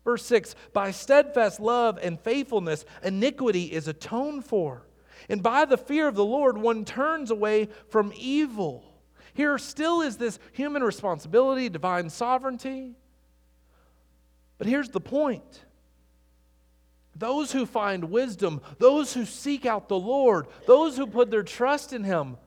Verse 0.04 0.26
6 0.26 0.56
By 0.74 0.90
steadfast 0.90 1.60
love 1.60 2.00
and 2.02 2.20
faithfulness, 2.20 2.86
iniquity 3.04 3.66
is 3.66 3.88
atoned 3.88 4.46
for. 4.46 4.82
And 5.30 5.44
by 5.44 5.66
the 5.66 5.78
fear 5.78 6.08
of 6.08 6.16
the 6.16 6.26
Lord, 6.26 6.58
one 6.58 6.86
turns 6.86 7.30
away 7.30 7.70
from 7.92 8.12
evil. 8.16 8.97
Here 9.38 9.60
still 9.60 10.02
is 10.02 10.18
this 10.18 10.40
human 10.52 10.84
responsibility, 10.84 11.70
divine 11.70 12.10
sovereignty. 12.10 12.96
But 14.58 14.66
here's 14.66 14.90
the 14.90 15.00
point 15.00 15.64
those 17.16 17.52
who 17.52 17.68
find 17.68 18.06
wisdom, 18.06 18.62
those 18.80 19.14
who 19.14 19.26
seek 19.26 19.68
out 19.68 19.90
the 19.90 20.00
Lord, 20.00 20.48
those 20.66 20.98
who 20.98 21.06
put 21.06 21.30
their 21.30 21.44
trust 21.44 21.94
in 21.94 22.04
Him, 22.04 22.38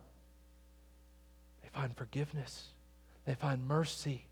they 1.63 1.69
find 1.69 1.97
forgiveness, 1.97 2.71
they 3.25 3.35
find 3.35 3.69
mercy. 3.69 4.27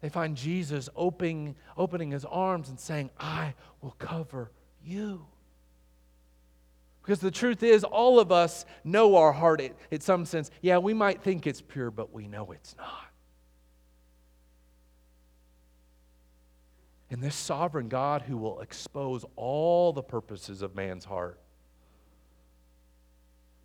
They 0.00 0.10
find 0.10 0.36
Jesus 0.36 0.88
opening, 0.94 1.56
opening 1.76 2.12
his 2.12 2.24
arms 2.24 2.68
and 2.68 2.78
saying, 2.78 3.10
I 3.18 3.54
will 3.82 3.96
cover 3.98 4.52
you. 4.80 5.26
Because 7.08 7.20
the 7.20 7.30
truth 7.30 7.62
is, 7.62 7.84
all 7.84 8.20
of 8.20 8.30
us 8.30 8.66
know 8.84 9.16
our 9.16 9.32
heart 9.32 9.62
in 9.90 10.00
some 10.02 10.26
sense. 10.26 10.50
Yeah, 10.60 10.76
we 10.76 10.92
might 10.92 11.22
think 11.22 11.46
it's 11.46 11.62
pure, 11.62 11.90
but 11.90 12.12
we 12.12 12.28
know 12.28 12.52
it's 12.52 12.76
not. 12.76 13.06
And 17.10 17.22
this 17.22 17.34
sovereign 17.34 17.88
God 17.88 18.20
who 18.20 18.36
will 18.36 18.60
expose 18.60 19.24
all 19.36 19.94
the 19.94 20.02
purposes 20.02 20.60
of 20.60 20.76
man's 20.76 21.06
heart, 21.06 21.40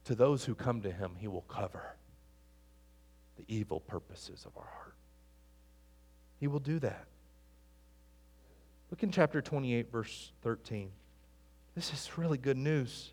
to 0.05 0.15
those 0.15 0.45
who 0.45 0.55
come 0.55 0.79
to 0.79 0.91
him, 0.93 1.11
he 1.19 1.27
will 1.27 1.41
cover 1.41 1.97
the 3.35 3.43
evil 3.49 3.81
purposes 3.81 4.45
of 4.45 4.55
our 4.55 4.69
heart. 4.73 4.95
He 6.39 6.47
will 6.47 6.61
do 6.61 6.79
that. 6.79 7.07
Look 8.89 9.03
in 9.03 9.11
chapter 9.11 9.41
28, 9.41 9.91
verse 9.91 10.31
13. 10.43 10.91
This 11.75 11.91
is 11.91 12.17
really 12.17 12.37
good 12.37 12.55
news. 12.55 13.11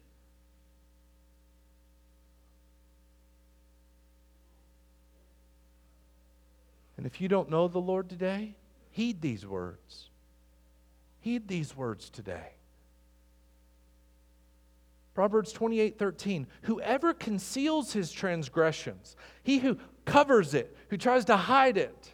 And 7.01 7.07
if 7.07 7.19
you 7.19 7.29
don't 7.29 7.49
know 7.49 7.67
the 7.67 7.79
Lord 7.79 8.11
today, 8.11 8.57
heed 8.91 9.23
these 9.23 9.47
words. 9.47 10.11
Heed 11.21 11.49
these 11.49 11.75
words 11.75 12.11
today. 12.11 12.57
Proverbs 15.15 15.51
28 15.51 15.99
13. 15.99 16.47
Whoever 16.65 17.15
conceals 17.15 17.95
his 17.95 18.13
transgressions, 18.13 19.17
he 19.43 19.61
who 19.61 19.79
covers 20.05 20.53
it, 20.53 20.77
who 20.91 20.99
tries 20.99 21.25
to 21.25 21.39
hide 21.39 21.79
it, 21.79 22.13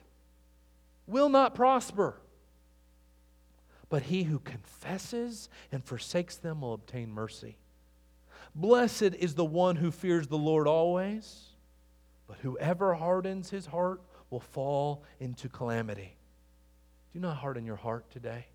will 1.08 1.30
not 1.30 1.56
prosper. 1.56 2.20
But 3.88 4.02
he 4.02 4.22
who 4.22 4.38
confesses 4.38 5.48
and 5.72 5.84
forsakes 5.84 6.36
them 6.36 6.60
will 6.60 6.74
obtain 6.74 7.10
mercy. 7.10 7.58
Blessed 8.54 9.16
is 9.18 9.34
the 9.34 9.44
one 9.44 9.74
who 9.74 9.90
fears 9.90 10.28
the 10.28 10.38
Lord 10.38 10.68
always, 10.68 11.46
but 12.28 12.36
whoever 12.42 12.94
hardens 12.94 13.50
his 13.50 13.66
heart 13.66 14.00
will 14.30 14.40
fall 14.40 15.04
into 15.20 15.48
calamity. 15.48 16.16
Do 17.12 17.20
not 17.20 17.36
harden 17.36 17.64
your 17.64 17.76
heart 17.76 18.10
today. 18.10 18.46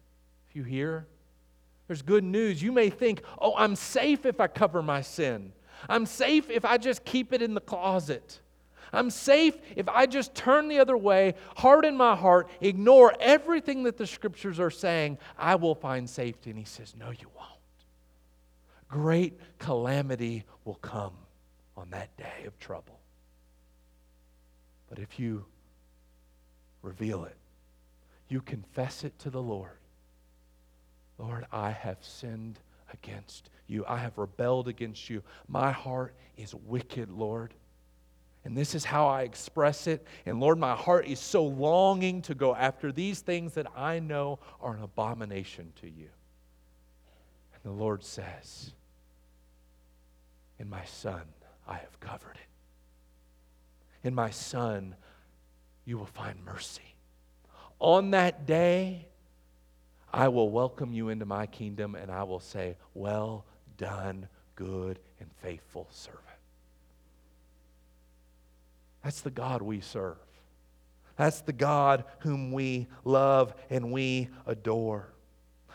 If 0.49 0.55
you 0.55 0.63
hear, 0.63 1.07
there's 1.87 2.01
good 2.01 2.23
news. 2.23 2.61
You 2.61 2.71
may 2.71 2.89
think, 2.89 3.21
oh, 3.39 3.53
I'm 3.57 3.75
safe 3.75 4.25
if 4.25 4.39
I 4.39 4.47
cover 4.47 4.81
my 4.81 5.01
sin. 5.01 5.53
I'm 5.89 6.05
safe 6.05 6.49
if 6.49 6.63
I 6.63 6.77
just 6.77 7.03
keep 7.03 7.33
it 7.33 7.41
in 7.41 7.53
the 7.53 7.61
closet. 7.61 8.39
I'm 8.93 9.09
safe 9.09 9.57
if 9.75 9.87
I 9.87 10.05
just 10.05 10.35
turn 10.35 10.67
the 10.67 10.79
other 10.79 10.97
way, 10.97 11.35
harden 11.55 11.95
my 11.95 12.15
heart, 12.15 12.49
ignore 12.59 13.13
everything 13.19 13.83
that 13.83 13.97
the 13.97 14.05
scriptures 14.05 14.59
are 14.59 14.69
saying, 14.69 15.17
I 15.37 15.55
will 15.55 15.75
find 15.75 16.09
safety. 16.09 16.49
And 16.49 16.59
he 16.59 16.65
says, 16.65 16.93
No, 16.97 17.09
you 17.09 17.27
won't. 17.35 17.47
Great 18.87 19.39
calamity 19.59 20.43
will 20.65 20.75
come 20.75 21.13
on 21.77 21.89
that 21.91 22.15
day 22.17 22.45
of 22.45 22.59
trouble. 22.59 22.99
But 24.89 24.99
if 24.99 25.19
you 25.19 25.45
reveal 26.81 27.25
it, 27.25 27.35
you 28.27 28.41
confess 28.41 29.03
it 29.03 29.17
to 29.19 29.29
the 29.29 29.41
Lord, 29.41 29.77
Lord, 31.21 31.45
I 31.51 31.69
have 31.69 31.97
sinned 32.01 32.59
against 32.91 33.51
you. 33.67 33.85
I 33.87 33.97
have 33.97 34.17
rebelled 34.17 34.67
against 34.67 35.09
you. 35.09 35.21
My 35.47 35.71
heart 35.71 36.15
is 36.35 36.55
wicked, 36.55 37.11
Lord. 37.11 37.53
And 38.43 38.57
this 38.57 38.73
is 38.73 38.83
how 38.83 39.07
I 39.07 39.21
express 39.21 39.85
it. 39.85 40.05
And 40.25 40.39
Lord, 40.39 40.57
my 40.57 40.75
heart 40.75 41.05
is 41.05 41.19
so 41.19 41.45
longing 41.45 42.23
to 42.23 42.33
go 42.33 42.55
after 42.55 42.91
these 42.91 43.21
things 43.21 43.53
that 43.53 43.67
I 43.75 43.99
know 43.99 44.39
are 44.59 44.75
an 44.75 44.81
abomination 44.81 45.73
to 45.81 45.87
you. 45.87 46.09
And 47.53 47.63
the 47.63 47.71
Lord 47.71 48.03
says, 48.03 48.73
In 50.57 50.67
my 50.67 50.85
Son, 50.85 51.21
I 51.67 51.75
have 51.75 51.99
covered 51.99 52.35
it. 52.35 54.07
In 54.07 54.15
my 54.15 54.31
Son, 54.31 54.95
you 55.91 55.97
will 55.97 56.05
find 56.05 56.37
mercy. 56.45 56.95
On 57.77 58.11
that 58.11 58.45
day, 58.45 59.09
I 60.13 60.29
will 60.29 60.49
welcome 60.49 60.93
you 60.93 61.09
into 61.09 61.25
my 61.25 61.47
kingdom 61.47 61.95
and 61.95 62.09
I 62.09 62.23
will 62.23 62.39
say, 62.39 62.77
Well 62.93 63.43
done, 63.75 64.29
good 64.55 64.99
and 65.19 65.29
faithful 65.43 65.89
servant. 65.91 66.21
That's 69.03 69.19
the 69.19 69.31
God 69.31 69.61
we 69.61 69.81
serve. 69.81 70.15
That's 71.17 71.41
the 71.41 71.51
God 71.51 72.05
whom 72.19 72.53
we 72.53 72.87
love 73.03 73.53
and 73.69 73.91
we 73.91 74.29
adore. 74.47 75.09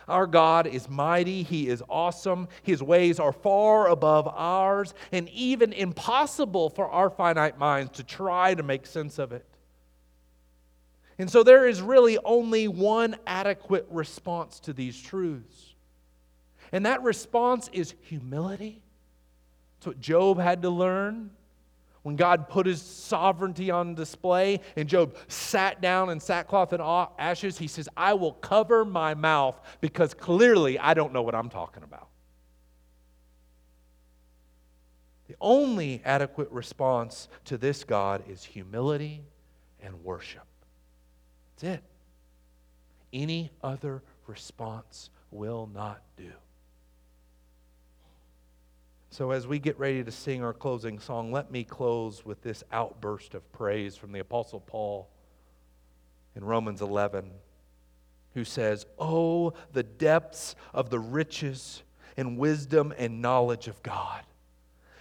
Our 0.08 0.26
God 0.26 0.66
is 0.66 0.88
mighty. 0.88 1.42
He 1.42 1.68
is 1.68 1.82
awesome. 1.90 2.48
His 2.62 2.82
ways 2.82 3.20
are 3.20 3.32
far 3.32 3.88
above 3.88 4.26
ours 4.28 4.94
and 5.12 5.28
even 5.28 5.74
impossible 5.74 6.70
for 6.70 6.88
our 6.88 7.10
finite 7.10 7.58
minds 7.58 7.90
to 7.98 8.02
try 8.02 8.54
to 8.54 8.62
make 8.62 8.86
sense 8.86 9.18
of 9.18 9.32
it. 9.32 9.44
And 11.18 11.30
so 11.30 11.42
there 11.42 11.66
is 11.66 11.80
really 11.80 12.18
only 12.24 12.68
one 12.68 13.16
adequate 13.26 13.86
response 13.90 14.60
to 14.60 14.72
these 14.72 15.00
truths. 15.00 15.74
And 16.72 16.84
that 16.84 17.02
response 17.02 17.70
is 17.72 17.94
humility. 18.02 18.82
That's 19.78 19.86
what 19.86 20.00
Job 20.00 20.38
had 20.38 20.62
to 20.62 20.70
learn 20.70 21.30
when 22.02 22.16
God 22.16 22.48
put 22.48 22.66
his 22.66 22.82
sovereignty 22.82 23.70
on 23.70 23.94
display 23.94 24.60
and 24.76 24.88
Job 24.88 25.16
sat 25.28 25.80
down 25.80 26.10
in 26.10 26.20
sackcloth 26.20 26.72
and 26.72 26.82
ashes. 27.18 27.58
He 27.58 27.66
says, 27.66 27.88
I 27.96 28.14
will 28.14 28.32
cover 28.32 28.84
my 28.84 29.14
mouth 29.14 29.60
because 29.80 30.14
clearly 30.14 30.78
I 30.78 30.94
don't 30.94 31.12
know 31.12 31.22
what 31.22 31.34
I'm 31.34 31.48
talking 31.48 31.82
about. 31.82 32.08
The 35.28 35.34
only 35.40 36.02
adequate 36.04 36.50
response 36.52 37.28
to 37.46 37.58
this 37.58 37.82
God 37.82 38.22
is 38.28 38.44
humility 38.44 39.24
and 39.80 40.04
worship. 40.04 40.46
That's 41.56 41.78
it. 41.78 41.82
Any 43.12 43.50
other 43.62 44.02
response 44.26 45.10
will 45.30 45.68
not 45.72 46.02
do. 46.16 46.32
So, 49.10 49.30
as 49.30 49.46
we 49.46 49.58
get 49.58 49.78
ready 49.78 50.04
to 50.04 50.10
sing 50.10 50.44
our 50.44 50.52
closing 50.52 50.98
song, 50.98 51.32
let 51.32 51.50
me 51.50 51.64
close 51.64 52.24
with 52.24 52.42
this 52.42 52.62
outburst 52.70 53.34
of 53.34 53.50
praise 53.52 53.96
from 53.96 54.12
the 54.12 54.18
Apostle 54.18 54.60
Paul 54.60 55.08
in 56.34 56.44
Romans 56.44 56.82
11, 56.82 57.30
who 58.34 58.44
says, 58.44 58.84
Oh, 58.98 59.54
the 59.72 59.82
depths 59.82 60.54
of 60.74 60.90
the 60.90 60.98
riches 60.98 61.82
and 62.18 62.36
wisdom 62.36 62.92
and 62.98 63.22
knowledge 63.22 63.68
of 63.68 63.82
God. 63.82 64.22